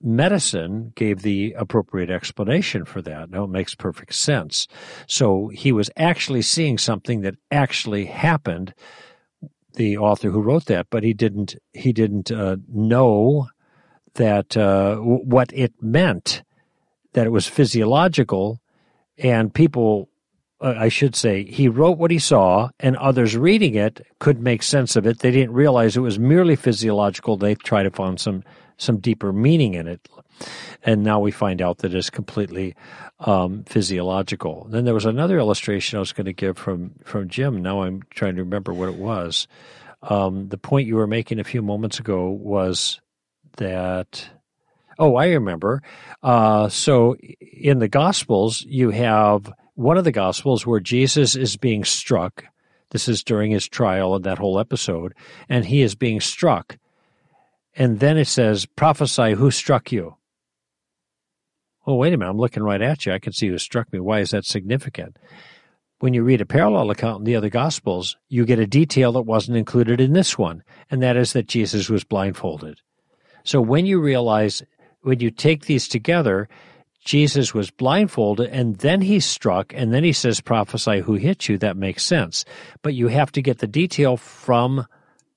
medicine 0.00 0.92
gave 0.94 1.22
the 1.22 1.54
appropriate 1.58 2.10
explanation 2.10 2.84
for 2.84 3.02
that. 3.02 3.30
Now 3.30 3.44
it 3.44 3.50
makes 3.50 3.74
perfect 3.74 4.14
sense. 4.14 4.66
So 5.06 5.48
he 5.48 5.72
was 5.72 5.90
actually 5.96 6.42
seeing 6.42 6.78
something 6.78 7.20
that 7.22 7.36
actually 7.50 8.06
happened. 8.06 8.74
The 9.74 9.98
author 9.98 10.30
who 10.30 10.40
wrote 10.40 10.64
that, 10.66 10.86
but 10.88 11.02
he 11.02 11.12
didn't. 11.12 11.54
He 11.74 11.92
didn't 11.92 12.32
uh, 12.32 12.56
know 12.66 13.48
that 14.14 14.56
uh, 14.56 14.96
what 14.96 15.52
it 15.52 15.74
meant. 15.82 16.42
That 17.12 17.26
it 17.26 17.30
was 17.30 17.46
physiological, 17.46 18.58
and 19.18 19.52
people 19.52 20.08
uh, 20.60 20.74
I 20.78 20.88
should 20.88 21.14
say, 21.14 21.44
he 21.44 21.68
wrote 21.68 21.98
what 21.98 22.10
he 22.10 22.18
saw, 22.18 22.70
and 22.80 22.96
others 22.96 23.36
reading 23.36 23.74
it 23.74 24.00
could 24.18 24.40
make 24.40 24.62
sense 24.62 24.96
of 24.96 25.06
it. 25.06 25.18
They 25.18 25.30
didn't 25.30 25.52
realize 25.52 25.96
it 25.96 26.00
was 26.00 26.18
merely 26.18 26.56
physiological. 26.56 27.36
They 27.36 27.54
tried 27.54 27.82
to 27.82 27.90
find 27.90 28.18
some 28.18 28.42
some 28.78 28.98
deeper 28.98 29.32
meaning 29.32 29.74
in 29.74 29.86
it. 29.88 30.08
And 30.82 31.02
now 31.02 31.18
we 31.18 31.30
find 31.30 31.62
out 31.62 31.78
that 31.78 31.94
it's 31.94 32.10
completely 32.10 32.74
um, 33.20 33.64
physiological. 33.64 34.66
Then 34.70 34.84
there 34.84 34.94
was 34.94 35.06
another 35.06 35.38
illustration 35.38 35.96
I 35.96 36.00
was 36.00 36.12
going 36.12 36.26
to 36.26 36.32
give 36.32 36.58
from, 36.58 36.92
from 37.04 37.28
Jim. 37.28 37.62
Now 37.62 37.82
I'm 37.82 38.02
trying 38.10 38.36
to 38.36 38.42
remember 38.42 38.72
what 38.72 38.88
it 38.88 38.96
was. 38.96 39.48
Um, 40.02 40.48
the 40.48 40.58
point 40.58 40.86
you 40.86 40.96
were 40.96 41.06
making 41.06 41.40
a 41.40 41.44
few 41.44 41.62
moments 41.62 41.98
ago 41.98 42.28
was 42.28 43.00
that. 43.56 44.28
Oh, 44.98 45.16
I 45.16 45.28
remember. 45.28 45.82
Uh, 46.22 46.68
so 46.68 47.16
in 47.40 47.80
the 47.80 47.88
Gospels, 47.88 48.62
you 48.62 48.90
have 48.90 49.52
one 49.74 49.98
of 49.98 50.04
the 50.04 50.12
Gospels 50.12 50.66
where 50.66 50.80
Jesus 50.80 51.36
is 51.36 51.56
being 51.56 51.84
struck. 51.84 52.44
This 52.90 53.08
is 53.08 53.22
during 53.22 53.50
his 53.50 53.68
trial 53.68 54.14
and 54.14 54.24
that 54.24 54.38
whole 54.38 54.58
episode, 54.58 55.14
and 55.48 55.64
he 55.64 55.82
is 55.82 55.94
being 55.94 56.20
struck 56.20 56.78
and 57.76 58.00
then 58.00 58.16
it 58.16 58.26
says, 58.26 58.66
prophesy 58.66 59.32
who 59.34 59.50
struck 59.50 59.92
you. 59.92 60.16
Oh, 61.86 61.94
wait 61.94 62.12
a 62.12 62.16
minute, 62.16 62.30
I'm 62.30 62.38
looking 62.38 62.62
right 62.62 62.82
at 62.82 63.06
you. 63.06 63.12
I 63.12 63.18
can 63.18 63.32
see 63.32 63.48
who 63.48 63.58
struck 63.58 63.92
me. 63.92 64.00
Why 64.00 64.20
is 64.20 64.30
that 64.30 64.44
significant? 64.44 65.16
When 65.98 66.12
you 66.12 66.24
read 66.24 66.40
a 66.40 66.46
parallel 66.46 66.90
account 66.90 67.20
in 67.20 67.24
the 67.24 67.36
other 67.36 67.48
Gospels, 67.48 68.16
you 68.28 68.44
get 68.44 68.58
a 68.58 68.66
detail 68.66 69.12
that 69.12 69.22
wasn't 69.22 69.56
included 69.56 70.00
in 70.00 70.12
this 70.12 70.36
one, 70.36 70.62
and 70.90 71.02
that 71.02 71.16
is 71.16 71.32
that 71.32 71.46
Jesus 71.46 71.88
was 71.88 72.04
blindfolded. 72.04 72.80
So 73.44 73.60
when 73.60 73.86
you 73.86 74.00
realize, 74.00 74.62
when 75.02 75.20
you 75.20 75.30
take 75.30 75.66
these 75.66 75.86
together, 75.86 76.48
Jesus 77.04 77.54
was 77.54 77.70
blindfolded 77.70 78.50
and 78.50 78.76
then 78.78 79.00
he's 79.00 79.24
struck 79.24 79.72
and 79.72 79.94
then 79.94 80.02
he 80.02 80.12
says, 80.12 80.40
prophesy 80.40 81.00
who 81.00 81.14
hit 81.14 81.48
you. 81.48 81.56
That 81.56 81.76
makes 81.76 82.04
sense. 82.04 82.44
But 82.82 82.94
you 82.94 83.06
have 83.06 83.30
to 83.32 83.42
get 83.42 83.58
the 83.58 83.68
detail 83.68 84.16
from 84.16 84.86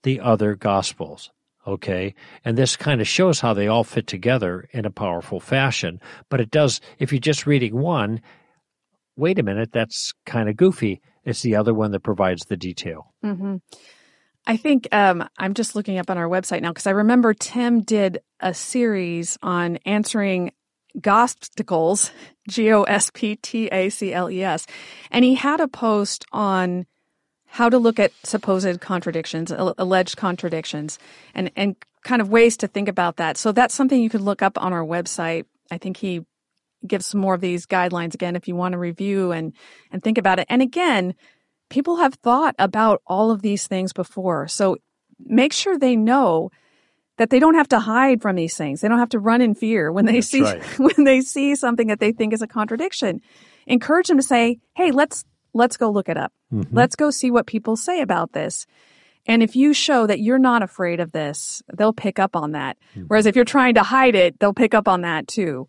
the 0.02 0.20
other 0.20 0.56
Gospels. 0.56 1.30
Okay. 1.70 2.16
And 2.44 2.58
this 2.58 2.76
kind 2.76 3.00
of 3.00 3.08
shows 3.08 3.40
how 3.40 3.54
they 3.54 3.68
all 3.68 3.84
fit 3.84 4.08
together 4.08 4.68
in 4.72 4.86
a 4.86 4.90
powerful 4.92 5.40
fashion. 5.40 6.02
But 6.30 6.42
it 6.42 6.50
does, 6.50 6.82
if 6.98 7.12
you're 7.12 7.20
just 7.20 7.46
reading 7.46 7.78
one, 7.78 8.22
wait 9.16 9.38
a 9.38 9.44
minute, 9.44 9.72
that's 9.72 10.14
kind 10.26 10.50
of 10.50 10.58
goofy. 10.58 11.00
It's 11.26 11.44
the 11.44 11.56
other 11.56 11.74
one 11.76 11.92
that 11.92 12.00
provides 12.00 12.46
the 12.46 12.58
detail. 12.58 13.14
Mm-hmm. 13.24 13.58
I 14.48 14.58
think 14.58 14.88
um, 14.92 15.30
I'm 15.38 15.54
just 15.54 15.76
looking 15.76 16.00
up 16.00 16.10
on 16.10 16.18
our 16.18 16.28
website 16.28 16.62
now 16.64 16.72
because 16.72 16.88
I 16.88 16.92
remember 16.92 17.36
Tim 17.36 17.82
did 17.82 18.20
a 18.40 18.56
series 18.56 19.38
on 19.44 19.78
answering 19.86 20.54
gosptacles, 21.00 22.12
G 22.48 22.72
O 22.72 22.82
S 22.84 23.12
P 23.14 23.36
T 23.36 23.68
A 23.68 23.90
C 23.90 24.12
L 24.12 24.32
E 24.32 24.42
S. 24.42 24.66
And 25.12 25.24
he 25.24 25.36
had 25.36 25.60
a 25.60 25.68
post 25.68 26.26
on 26.32 26.88
how 27.50 27.68
to 27.68 27.78
look 27.78 28.00
at 28.00 28.12
supposed 28.24 28.80
contradictions, 28.80 29.52
alleged 29.52 30.18
contradictions, 30.18 31.00
and, 31.34 31.52
and 31.56 31.76
kind 32.04 32.22
of 32.22 32.30
ways 32.30 32.56
to 32.58 32.68
think 32.68 32.88
about 32.88 33.18
that. 33.18 33.38
So 33.38 33.52
that's 33.52 33.74
something 33.74 34.02
you 34.02 34.10
could 34.10 34.22
look 34.22 34.42
up 34.42 34.62
on 34.62 34.72
our 34.72 34.84
website. 34.84 35.46
I 35.72 35.80
think 35.80 35.98
he 35.98 36.22
gives 36.86 37.08
some 37.08 37.20
more 37.20 37.34
of 37.34 37.42
these 37.42 37.66
guidelines 37.66 38.14
again 38.14 38.36
if 38.36 38.48
you 38.48 38.56
want 38.56 38.74
to 38.74 38.78
review 38.78 39.32
and, 39.32 39.54
and 39.92 40.04
think 40.04 40.18
about 40.18 40.40
it. 40.40 40.46
And 40.48 40.62
again, 40.62 41.16
people 41.70 41.98
have 41.98 42.14
thought 42.16 42.56
about 42.60 43.02
all 43.08 43.32
of 43.32 43.42
these 43.42 43.68
things 43.68 43.94
before. 43.94 44.48
So 44.48 44.78
make 45.20 45.52
sure 45.52 45.78
they 45.78 45.96
know 45.96 46.52
that 47.18 47.32
they 47.32 47.40
don't 47.40 47.56
have 47.56 47.68
to 47.70 47.80
hide 47.80 48.22
from 48.22 48.36
these 48.36 48.56
things. 48.56 48.80
They 48.80 48.88
don't 48.88 49.00
have 49.00 49.10
to 49.10 49.20
run 49.20 49.42
in 49.42 49.56
fear 49.56 49.92
when 49.92 50.06
they 50.06 50.14
That's 50.14 50.28
see 50.30 50.44
right. 50.44 50.64
when 50.80 51.04
they 51.04 51.22
see 51.22 51.56
something 51.56 51.88
that 51.88 52.00
they 52.00 52.12
think 52.12 52.32
is 52.32 52.42
a 52.42 52.48
contradiction. 52.48 53.22
Encourage 53.68 54.08
them 54.08 54.18
to 54.18 54.24
say, 54.24 54.60
"Hey, 54.76 54.92
let's 54.92 55.26
let's 55.54 55.76
go 55.76 55.90
look 55.90 56.08
it 56.08 56.16
up. 56.16 56.32
Mhm. 56.54 56.68
Let's 56.72 56.96
go 56.96 57.12
see 57.12 57.32
what 57.32 57.48
people 57.48 57.76
say 57.76 58.02
about 58.02 58.34
this." 58.34 58.66
And 59.26 59.44
if 59.44 59.56
you 59.56 59.74
show 59.74 60.08
that 60.08 60.22
you're 60.22 60.40
not 60.40 60.64
afraid 60.64 61.00
of 61.00 61.12
this, 61.12 61.62
they'll 61.74 61.94
pick 61.94 62.20
up 62.20 62.36
on 62.36 62.54
that. 62.54 62.78
Mm-hmm. 62.92 63.08
Whereas 63.08 63.26
if 63.26 63.36
you're 63.36 63.46
trying 63.46 63.76
to 63.76 63.84
hide 63.84 64.16
it, 64.16 64.40
they'll 64.40 64.54
pick 64.54 64.74
up 64.74 64.88
on 64.88 65.02
that 65.02 65.28
too. 65.28 65.68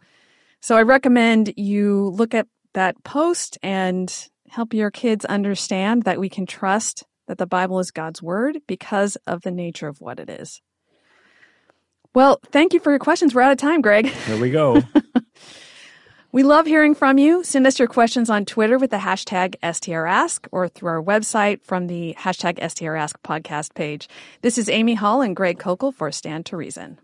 So 0.60 0.76
I 0.76 0.82
recommend 0.82 1.52
you 1.56 2.10
look 2.14 2.34
at 2.34 2.46
that 2.74 3.02
post 3.04 3.58
and 3.62 4.12
help 4.48 4.74
your 4.74 4.90
kids 4.90 5.24
understand 5.24 6.04
that 6.04 6.20
we 6.20 6.28
can 6.28 6.46
trust 6.46 7.04
that 7.28 7.38
the 7.38 7.46
Bible 7.46 7.78
is 7.78 7.90
God's 7.90 8.22
word 8.22 8.58
because 8.66 9.16
of 9.26 9.42
the 9.42 9.50
nature 9.50 9.88
of 9.88 10.00
what 10.00 10.18
it 10.18 10.28
is. 10.28 10.60
Well, 12.14 12.40
thank 12.50 12.72
you 12.74 12.80
for 12.80 12.90
your 12.90 12.98
questions. 12.98 13.34
We're 13.34 13.42
out 13.42 13.52
of 13.52 13.58
time, 13.58 13.82
Greg. 13.82 14.12
There 14.26 14.40
we 14.40 14.50
go. 14.50 14.82
We 16.32 16.44
love 16.44 16.66
hearing 16.66 16.94
from 16.94 17.18
you. 17.18 17.42
Send 17.42 17.66
us 17.66 17.80
your 17.80 17.88
questions 17.88 18.30
on 18.30 18.44
Twitter 18.44 18.78
with 18.78 18.92
the 18.92 18.98
hashtag 18.98 19.56
STRask 19.64 20.46
or 20.52 20.68
through 20.68 20.88
our 20.90 21.02
website 21.02 21.60
from 21.64 21.88
the 21.88 22.14
hashtag 22.20 22.60
STRask 22.60 23.14
podcast 23.24 23.74
page. 23.74 24.08
This 24.40 24.56
is 24.56 24.68
Amy 24.68 24.94
Hall 24.94 25.22
and 25.22 25.34
Greg 25.34 25.58
Koukl 25.58 25.92
for 25.92 26.12
Stand 26.12 26.46
to 26.46 26.56
Reason. 26.56 27.00